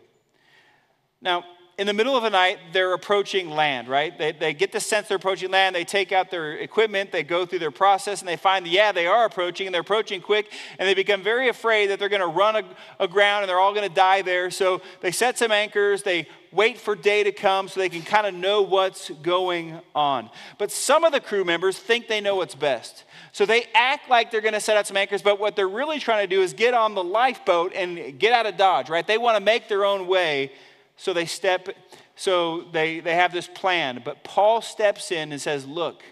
Now, 1.20 1.44
in 1.78 1.86
the 1.86 1.92
middle 1.92 2.16
of 2.16 2.24
the 2.24 2.30
night, 2.30 2.58
they're 2.72 2.92
approaching 2.92 3.50
land, 3.50 3.86
right? 3.86 4.18
They, 4.18 4.32
they 4.32 4.52
get 4.52 4.72
the 4.72 4.80
sense 4.80 5.06
they're 5.06 5.16
approaching 5.16 5.52
land. 5.52 5.76
They 5.76 5.84
take 5.84 6.10
out 6.10 6.28
their 6.28 6.54
equipment, 6.54 7.12
they 7.12 7.22
go 7.22 7.46
through 7.46 7.60
their 7.60 7.70
process, 7.70 8.18
and 8.18 8.28
they 8.28 8.36
find, 8.36 8.66
yeah, 8.66 8.90
they 8.90 9.06
are 9.06 9.24
approaching, 9.24 9.68
and 9.68 9.72
they're 9.72 9.82
approaching 9.82 10.20
quick, 10.20 10.52
and 10.80 10.88
they 10.88 10.94
become 10.94 11.22
very 11.22 11.48
afraid 11.48 11.86
that 11.90 12.00
they're 12.00 12.08
going 12.08 12.20
to 12.20 12.26
run 12.26 12.64
aground 12.98 13.42
and 13.42 13.48
they're 13.48 13.60
all 13.60 13.72
going 13.72 13.88
to 13.88 13.94
die 13.94 14.22
there. 14.22 14.50
So 14.50 14.82
they 15.02 15.12
set 15.12 15.38
some 15.38 15.52
anchors, 15.52 16.02
they 16.02 16.26
wait 16.50 16.78
for 16.78 16.96
day 16.96 17.22
to 17.22 17.30
come 17.30 17.68
so 17.68 17.78
they 17.78 17.88
can 17.88 18.02
kind 18.02 18.26
of 18.26 18.34
know 18.34 18.62
what's 18.62 19.10
going 19.10 19.78
on. 19.94 20.30
But 20.56 20.72
some 20.72 21.04
of 21.04 21.12
the 21.12 21.20
crew 21.20 21.44
members 21.44 21.78
think 21.78 22.08
they 22.08 22.20
know 22.20 22.36
what's 22.36 22.56
best. 22.56 23.04
So 23.30 23.46
they 23.46 23.66
act 23.72 24.10
like 24.10 24.32
they're 24.32 24.40
going 24.40 24.54
to 24.54 24.60
set 24.60 24.76
out 24.76 24.86
some 24.86 24.96
anchors, 24.96 25.22
but 25.22 25.38
what 25.38 25.54
they're 25.54 25.68
really 25.68 26.00
trying 26.00 26.26
to 26.28 26.34
do 26.34 26.42
is 26.42 26.54
get 26.54 26.74
on 26.74 26.94
the 26.94 27.04
lifeboat 27.04 27.72
and 27.72 28.18
get 28.18 28.32
out 28.32 28.46
of 28.46 28.56
Dodge, 28.56 28.88
right? 28.88 29.06
They 29.06 29.18
want 29.18 29.36
to 29.36 29.44
make 29.44 29.68
their 29.68 29.84
own 29.84 30.08
way 30.08 30.50
so 30.98 31.12
they 31.12 31.26
step, 31.26 31.68
so 32.16 32.62
they, 32.72 33.00
they 33.00 33.14
have 33.14 33.32
this 33.32 33.46
plan. 33.46 34.02
But 34.04 34.24
Paul 34.24 34.61
steps 34.61 35.11
in 35.11 35.32
and 35.32 35.40
says, 35.40 35.64
Look, 35.64 36.02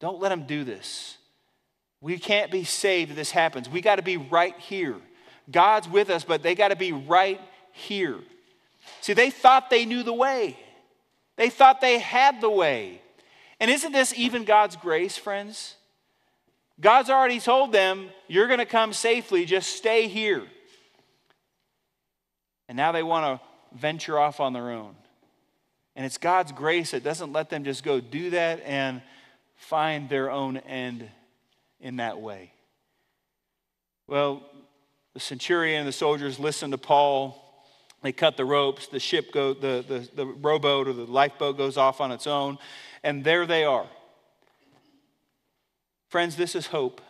don't 0.00 0.18
let 0.18 0.30
them 0.30 0.46
do 0.46 0.64
this. 0.64 1.18
We 2.00 2.18
can't 2.18 2.50
be 2.50 2.64
saved 2.64 3.10
if 3.10 3.16
this 3.16 3.30
happens. 3.30 3.68
We 3.68 3.82
got 3.82 3.96
to 3.96 4.02
be 4.02 4.16
right 4.16 4.58
here. 4.58 4.96
God's 5.50 5.88
with 5.88 6.08
us, 6.08 6.24
but 6.24 6.42
they 6.42 6.54
got 6.54 6.68
to 6.68 6.76
be 6.76 6.92
right 6.92 7.40
here. 7.72 8.18
See, 9.02 9.12
they 9.12 9.28
thought 9.28 9.68
they 9.68 9.84
knew 9.84 10.02
the 10.02 10.12
way, 10.12 10.58
they 11.36 11.50
thought 11.50 11.80
they 11.80 11.98
had 11.98 12.40
the 12.40 12.50
way. 12.50 13.02
And 13.60 13.70
isn't 13.70 13.92
this 13.92 14.14
even 14.16 14.44
God's 14.44 14.74
grace, 14.76 15.18
friends? 15.18 15.76
God's 16.80 17.10
already 17.10 17.40
told 17.40 17.72
them, 17.72 18.08
You're 18.26 18.46
going 18.46 18.58
to 18.58 18.64
come 18.64 18.94
safely, 18.94 19.44
just 19.44 19.76
stay 19.76 20.08
here. 20.08 20.46
And 22.70 22.76
now 22.76 22.92
they 22.92 23.02
want 23.02 23.26
to 23.26 23.49
venture 23.74 24.18
off 24.18 24.40
on 24.40 24.52
their 24.52 24.70
own. 24.70 24.94
And 25.96 26.06
it's 26.06 26.18
God's 26.18 26.52
grace 26.52 26.92
that 26.92 27.02
doesn't 27.02 27.32
let 27.32 27.50
them 27.50 27.64
just 27.64 27.82
go 27.82 28.00
do 28.00 28.30
that 28.30 28.62
and 28.64 29.02
find 29.56 30.08
their 30.08 30.30
own 30.30 30.56
end 30.58 31.08
in 31.80 31.96
that 31.96 32.20
way. 32.20 32.52
Well, 34.06 34.42
the 35.14 35.20
centurion 35.20 35.80
and 35.80 35.88
the 35.88 35.92
soldiers 35.92 36.38
listen 36.38 36.70
to 36.70 36.78
Paul. 36.78 37.64
They 38.02 38.12
cut 38.12 38.36
the 38.36 38.44
ropes. 38.44 38.86
The 38.86 39.00
ship 39.00 39.32
go, 39.32 39.52
the, 39.52 39.84
the, 39.86 40.08
the 40.14 40.26
rowboat 40.26 40.88
or 40.88 40.92
the 40.92 41.04
lifeboat 41.04 41.58
goes 41.58 41.76
off 41.76 42.00
on 42.00 42.12
its 42.12 42.26
own. 42.26 42.58
And 43.02 43.24
there 43.24 43.46
they 43.46 43.64
are. 43.64 43.86
Friends, 46.08 46.36
this 46.36 46.54
is 46.54 46.66
hope. 46.66 47.00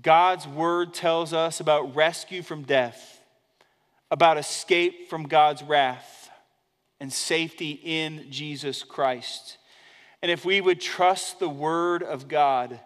God's 0.00 0.48
word 0.48 0.94
tells 0.94 1.32
us 1.32 1.60
about 1.60 1.94
rescue 1.94 2.42
from 2.42 2.62
death 2.62 3.21
about 4.12 4.36
escape 4.36 5.08
from 5.08 5.22
God's 5.22 5.62
wrath 5.62 6.30
and 7.00 7.10
safety 7.10 7.80
in 7.82 8.26
Jesus 8.30 8.82
Christ. 8.82 9.56
And 10.20 10.30
if 10.30 10.44
we 10.44 10.60
would 10.60 10.82
trust 10.82 11.40
the 11.40 11.48
Word 11.48 12.02
of 12.02 12.28
God, 12.28 12.78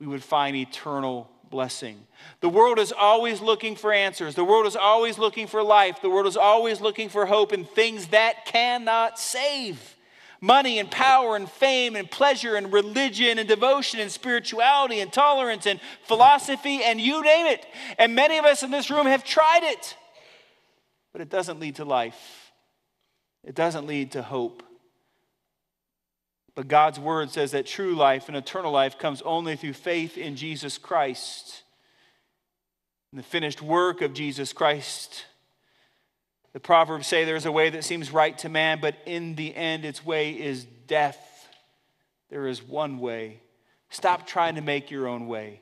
we 0.00 0.06
would 0.08 0.24
find 0.24 0.56
eternal 0.56 1.30
blessing. 1.48 2.04
The 2.40 2.48
world 2.48 2.80
is 2.80 2.92
always 2.92 3.40
looking 3.40 3.76
for 3.76 3.92
answers. 3.92 4.34
The 4.34 4.42
world 4.42 4.66
is 4.66 4.74
always 4.74 5.16
looking 5.16 5.46
for 5.46 5.62
life. 5.62 6.02
The 6.02 6.10
world 6.10 6.26
is 6.26 6.36
always 6.36 6.80
looking 6.80 7.08
for 7.08 7.24
hope 7.24 7.52
in 7.52 7.64
things 7.64 8.08
that 8.08 8.44
cannot 8.44 9.16
save. 9.16 9.94
Money 10.40 10.80
and 10.80 10.90
power 10.90 11.36
and 11.36 11.48
fame 11.48 11.94
and 11.94 12.10
pleasure 12.10 12.56
and 12.56 12.72
religion 12.72 13.38
and 13.38 13.48
devotion 13.48 14.00
and 14.00 14.10
spirituality 14.10 14.98
and 14.98 15.12
tolerance 15.12 15.66
and 15.66 15.80
philosophy 16.02 16.82
and 16.82 17.00
you 17.00 17.22
name 17.22 17.46
it. 17.46 17.64
And 17.96 18.16
many 18.16 18.38
of 18.38 18.44
us 18.44 18.64
in 18.64 18.72
this 18.72 18.90
room 18.90 19.06
have 19.06 19.22
tried 19.22 19.62
it 19.62 19.96
but 21.14 21.22
it 21.22 21.30
doesn't 21.30 21.60
lead 21.60 21.76
to 21.76 21.84
life. 21.84 22.50
It 23.44 23.54
doesn't 23.54 23.86
lead 23.86 24.12
to 24.12 24.22
hope. 24.22 24.64
But 26.56 26.66
God's 26.66 26.98
word 26.98 27.30
says 27.30 27.52
that 27.52 27.66
true 27.66 27.94
life 27.94 28.26
and 28.26 28.36
eternal 28.36 28.72
life 28.72 28.98
comes 28.98 29.22
only 29.22 29.54
through 29.54 29.74
faith 29.74 30.18
in 30.18 30.34
Jesus 30.34 30.76
Christ. 30.76 31.62
In 33.12 33.16
the 33.16 33.22
finished 33.22 33.62
work 33.62 34.02
of 34.02 34.12
Jesus 34.12 34.52
Christ. 34.52 35.24
The 36.52 36.58
Proverbs 36.58 37.06
say 37.06 37.24
there's 37.24 37.46
a 37.46 37.52
way 37.52 37.70
that 37.70 37.84
seems 37.84 38.10
right 38.10 38.36
to 38.38 38.48
man, 38.48 38.80
but 38.80 38.96
in 39.06 39.36
the 39.36 39.54
end, 39.54 39.84
its 39.84 40.04
way 40.04 40.32
is 40.32 40.64
death. 40.64 41.48
There 42.28 42.48
is 42.48 42.60
one 42.60 42.98
way. 42.98 43.40
Stop 43.88 44.26
trying 44.26 44.56
to 44.56 44.62
make 44.62 44.90
your 44.90 45.06
own 45.06 45.28
way 45.28 45.60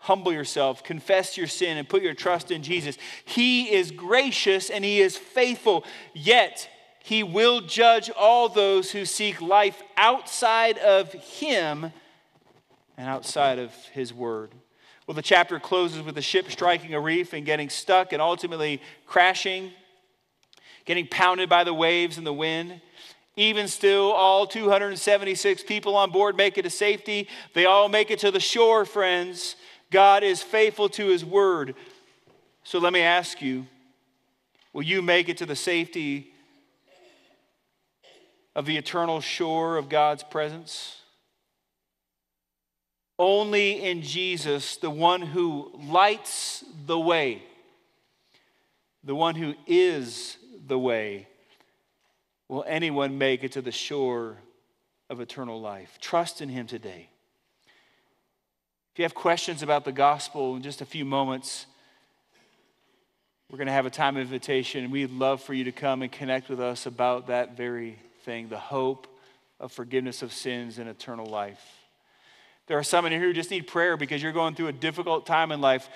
humble 0.00 0.32
yourself, 0.32 0.82
confess 0.82 1.36
your 1.36 1.46
sin, 1.46 1.76
and 1.76 1.88
put 1.88 2.02
your 2.02 2.14
trust 2.14 2.50
in 2.50 2.62
Jesus. 2.62 2.96
He 3.24 3.72
is 3.72 3.90
gracious 3.90 4.70
and 4.70 4.84
He 4.84 5.00
is 5.00 5.16
faithful, 5.16 5.84
yet 6.14 6.68
He 7.02 7.22
will 7.22 7.60
judge 7.60 8.10
all 8.10 8.48
those 8.48 8.90
who 8.90 9.04
seek 9.04 9.40
life 9.40 9.82
outside 9.96 10.78
of 10.78 11.12
Him 11.12 11.92
and 12.96 13.08
outside 13.08 13.58
of 13.58 13.72
His 13.92 14.12
Word. 14.12 14.52
Well, 15.06 15.14
the 15.14 15.22
chapter 15.22 15.60
closes 15.60 16.02
with 16.02 16.14
the 16.14 16.22
ship 16.22 16.50
striking 16.50 16.94
a 16.94 17.00
reef 17.00 17.32
and 17.32 17.44
getting 17.44 17.68
stuck 17.68 18.12
and 18.12 18.22
ultimately 18.22 18.80
crashing, 19.06 19.72
getting 20.84 21.06
pounded 21.06 21.48
by 21.48 21.64
the 21.64 21.74
waves 21.74 22.16
and 22.16 22.26
the 22.26 22.32
wind. 22.32 22.80
Even 23.36 23.68
still, 23.68 24.12
all 24.12 24.46
276 24.46 25.62
people 25.64 25.96
on 25.96 26.10
board 26.10 26.36
make 26.36 26.58
it 26.58 26.62
to 26.62 26.70
safety. 26.70 27.28
They 27.54 27.66
all 27.66 27.88
make 27.88 28.10
it 28.10 28.20
to 28.20 28.30
the 28.30 28.40
shore, 28.40 28.84
friends. 28.84 29.56
God 29.90 30.22
is 30.22 30.42
faithful 30.42 30.88
to 30.90 31.06
his 31.08 31.24
word. 31.24 31.74
So 32.62 32.78
let 32.78 32.92
me 32.92 33.00
ask 33.00 33.42
you 33.42 33.66
will 34.72 34.82
you 34.82 35.02
make 35.02 35.28
it 35.28 35.38
to 35.38 35.46
the 35.46 35.56
safety 35.56 36.32
of 38.54 38.66
the 38.66 38.76
eternal 38.76 39.20
shore 39.20 39.76
of 39.76 39.88
God's 39.88 40.22
presence? 40.22 40.96
Only 43.18 43.82
in 43.82 44.00
Jesus, 44.00 44.76
the 44.76 44.88
one 44.88 45.20
who 45.20 45.70
lights 45.74 46.64
the 46.86 46.98
way, 46.98 47.42
the 49.04 49.14
one 49.14 49.34
who 49.34 49.54
is 49.66 50.38
the 50.66 50.78
way, 50.78 51.28
will 52.48 52.64
anyone 52.66 53.18
make 53.18 53.44
it 53.44 53.52
to 53.52 53.62
the 53.62 53.72
shore 53.72 54.38
of 55.10 55.20
eternal 55.20 55.60
life. 55.60 55.98
Trust 56.00 56.40
in 56.40 56.48
Him 56.48 56.66
today. 56.66 57.09
You 59.00 59.04
have 59.04 59.14
questions 59.14 59.62
about 59.62 59.86
the 59.86 59.92
gospel 59.92 60.56
in 60.56 60.62
just 60.62 60.82
a 60.82 60.84
few 60.84 61.06
moments, 61.06 61.64
we're 63.48 63.56
going 63.56 63.66
to 63.66 63.72
have 63.72 63.86
a 63.86 63.90
time 63.90 64.18
of 64.18 64.24
invitation, 64.24 64.84
and 64.84 64.92
we'd 64.92 65.10
love 65.10 65.42
for 65.42 65.54
you 65.54 65.64
to 65.64 65.72
come 65.72 66.02
and 66.02 66.12
connect 66.12 66.50
with 66.50 66.60
us 66.60 66.84
about 66.84 67.28
that 67.28 67.56
very 67.56 67.98
thing 68.26 68.50
the 68.50 68.58
hope 68.58 69.06
of 69.58 69.72
forgiveness 69.72 70.20
of 70.20 70.34
sins 70.34 70.78
and 70.78 70.86
eternal 70.86 71.24
life. 71.24 71.64
There 72.66 72.76
are 72.76 72.82
some 72.82 73.06
in 73.06 73.12
here 73.12 73.22
who 73.22 73.32
just 73.32 73.50
need 73.50 73.68
prayer 73.68 73.96
because 73.96 74.22
you're 74.22 74.32
going 74.32 74.54
through 74.54 74.68
a 74.68 74.72
difficult 74.74 75.24
time 75.24 75.50
in 75.50 75.62
life. 75.62 75.88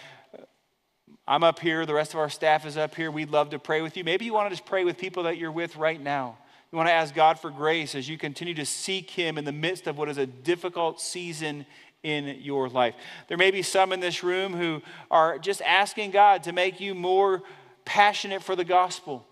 I'm 1.29 1.45
up 1.45 1.59
here, 1.59 1.85
the 1.85 1.93
rest 1.93 2.15
of 2.15 2.21
our 2.21 2.31
staff 2.31 2.65
is 2.65 2.79
up 2.79 2.95
here. 2.95 3.11
We'd 3.11 3.29
love 3.29 3.51
to 3.51 3.59
pray 3.59 3.83
with 3.83 3.99
you. 3.99 4.05
Maybe 4.05 4.25
you 4.25 4.33
want 4.33 4.47
to 4.49 4.57
just 4.57 4.65
pray 4.65 4.83
with 4.83 4.97
people 4.97 5.25
that 5.25 5.37
you're 5.37 5.53
with 5.53 5.77
right 5.77 6.01
now. 6.01 6.39
You 6.73 6.79
want 6.79 6.89
to 6.89 6.95
ask 6.95 7.15
God 7.15 7.39
for 7.39 7.51
grace 7.51 7.95
as 7.95 8.09
you 8.09 8.17
continue 8.17 8.55
to 8.55 8.65
seek 8.65 9.11
Him 9.11 9.37
in 9.37 9.45
the 9.45 9.53
midst 9.53 9.87
of 9.87 9.99
what 9.99 10.09
is 10.09 10.17
a 10.17 10.25
difficult 10.25 11.03
season 11.03 11.67
in 12.05 12.43
your 12.43 12.69
life. 12.69 12.95
There 13.27 13.39
may 13.39 13.51
be 13.51 13.63
some 13.63 13.93
in 13.93 13.99
this 13.99 14.23
room 14.23 14.53
who 14.53 14.83
are 15.11 15.39
just 15.39 15.63
asking 15.63 16.13
God 16.13 16.45
to 16.45 16.53
make 16.53 16.79
you 16.79 16.95
more 16.95 17.43
passionate 17.85 18.43
for 18.43 18.55
the 18.55 18.65
gospel, 18.65 19.27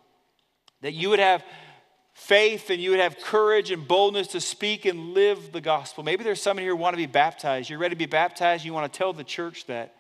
that 0.81 0.93
you 0.93 1.11
would 1.11 1.20
have 1.20 1.45
faith 2.14 2.70
and 2.70 2.81
you 2.81 2.91
would 2.91 2.99
have 2.99 3.18
courage 3.18 3.70
and 3.70 3.87
boldness 3.87 4.29
to 4.29 4.41
speak 4.41 4.85
and 4.85 5.14
live 5.14 5.53
the 5.53 5.61
gospel. 5.61 6.03
Maybe 6.03 6.25
there's 6.25 6.43
some 6.43 6.59
in 6.59 6.64
here 6.64 6.73
who 6.73 6.81
want 6.81 6.95
to 6.95 6.99
be 6.99 7.07
baptized. 7.07 7.70
You're 7.70 7.79
ready 7.79 7.95
to 7.95 7.99
be 7.99 8.07
baptized, 8.07 8.64
you 8.64 8.73
want 8.73 8.93
to 8.93 8.97
tell 8.97 9.12
the 9.12 9.25
church 9.25 9.66
that, 9.66 9.95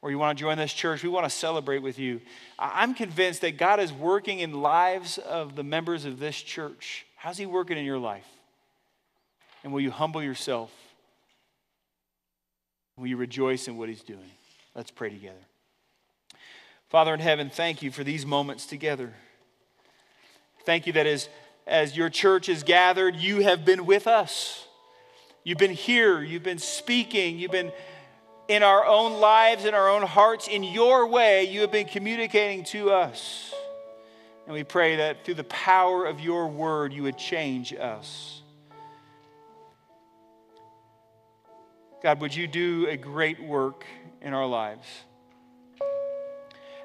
or 0.00 0.10
you 0.10 0.18
want 0.18 0.36
to 0.36 0.40
join 0.40 0.58
this 0.58 0.72
church. 0.72 1.02
We 1.02 1.08
want 1.08 1.24
to 1.24 1.30
celebrate 1.30 1.80
with 1.80 1.98
you. 1.98 2.20
I'm 2.58 2.94
convinced 2.94 3.40
that 3.40 3.58
God 3.58 3.80
is 3.80 3.92
working 3.92 4.38
in 4.38 4.62
lives 4.62 5.18
of 5.18 5.56
the 5.56 5.64
members 5.64 6.04
of 6.04 6.18
this 6.18 6.40
church. 6.40 7.06
How's 7.16 7.38
He 7.38 7.46
working 7.46 7.76
in 7.76 7.84
your 7.84 7.98
life? 7.98 8.26
And 9.64 9.72
will 9.72 9.80
you 9.80 9.90
humble 9.90 10.22
yourself? 10.22 10.70
You 13.02 13.16
rejoice 13.16 13.68
in 13.68 13.76
what 13.76 13.88
he's 13.88 14.02
doing? 14.02 14.30
Let's 14.74 14.90
pray 14.90 15.10
together. 15.10 15.38
Father 16.88 17.12
in 17.14 17.20
heaven, 17.20 17.50
thank 17.50 17.82
you 17.82 17.90
for 17.90 18.02
these 18.02 18.24
moments 18.24 18.66
together. 18.66 19.12
Thank 20.64 20.86
you 20.86 20.92
that 20.94 21.06
as, 21.06 21.28
as 21.66 21.96
your 21.96 22.08
church 22.08 22.48
is 22.48 22.62
gathered, 22.62 23.16
you 23.16 23.40
have 23.40 23.64
been 23.64 23.86
with 23.86 24.06
us. 24.06 24.66
You've 25.44 25.58
been 25.58 25.72
here, 25.72 26.22
you've 26.22 26.42
been 26.42 26.58
speaking, 26.58 27.38
you've 27.38 27.50
been 27.50 27.72
in 28.48 28.62
our 28.62 28.86
own 28.86 29.20
lives, 29.20 29.66
in 29.66 29.74
our 29.74 29.90
own 29.90 30.02
hearts, 30.02 30.48
in 30.48 30.62
your 30.64 31.06
way, 31.06 31.44
you 31.44 31.60
have 31.60 31.70
been 31.70 31.86
communicating 31.86 32.64
to 32.64 32.90
us. 32.90 33.52
And 34.46 34.54
we 34.54 34.64
pray 34.64 34.96
that 34.96 35.24
through 35.24 35.34
the 35.34 35.44
power 35.44 36.06
of 36.06 36.20
your 36.20 36.48
word, 36.48 36.94
you 36.94 37.02
would 37.02 37.18
change 37.18 37.74
us. 37.74 38.40
God, 42.02 42.20
would 42.20 42.34
you 42.34 42.46
do 42.46 42.86
a 42.88 42.96
great 42.96 43.42
work 43.42 43.84
in 44.22 44.32
our 44.32 44.46
lives? 44.46 44.86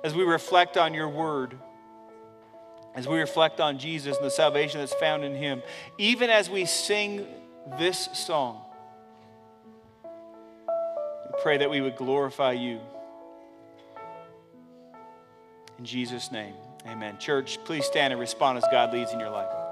As 0.03 0.14
we 0.14 0.24
reflect 0.24 0.76
on 0.76 0.93
your 0.93 1.07
word, 1.07 1.57
as 2.95 3.07
we 3.07 3.20
reflect 3.20 3.59
on 3.59 3.80
Jesus 3.80 4.18
and 4.18 4.26
the 4.26 4.32
salvation 4.32 4.80
that's 4.80 4.93
found 4.95 5.24
in 5.24 5.36
him, 5.36 5.61
even 5.97 6.30
as 6.30 6.49
we 6.49 6.66
sing 6.66 7.28
this 7.80 8.09
song, 8.14 8.61
we 10.03 11.41
pray 11.41 11.57
that 11.57 11.70
we 11.70 11.82
would 11.82 11.95
glorify 11.95 12.51
you. 12.51 12.80
In 15.80 15.86
Jesus' 15.86 16.32
name, 16.32 16.53
amen. 16.86 17.18
Church, 17.20 17.57
please 17.66 17.86
stand 17.86 18.14
and 18.14 18.20
respond 18.20 18.57
as 18.57 18.66
God 18.72 18.93
leads 18.93 19.11
in 19.11 19.20
your 19.20 19.32
life. 19.32 19.62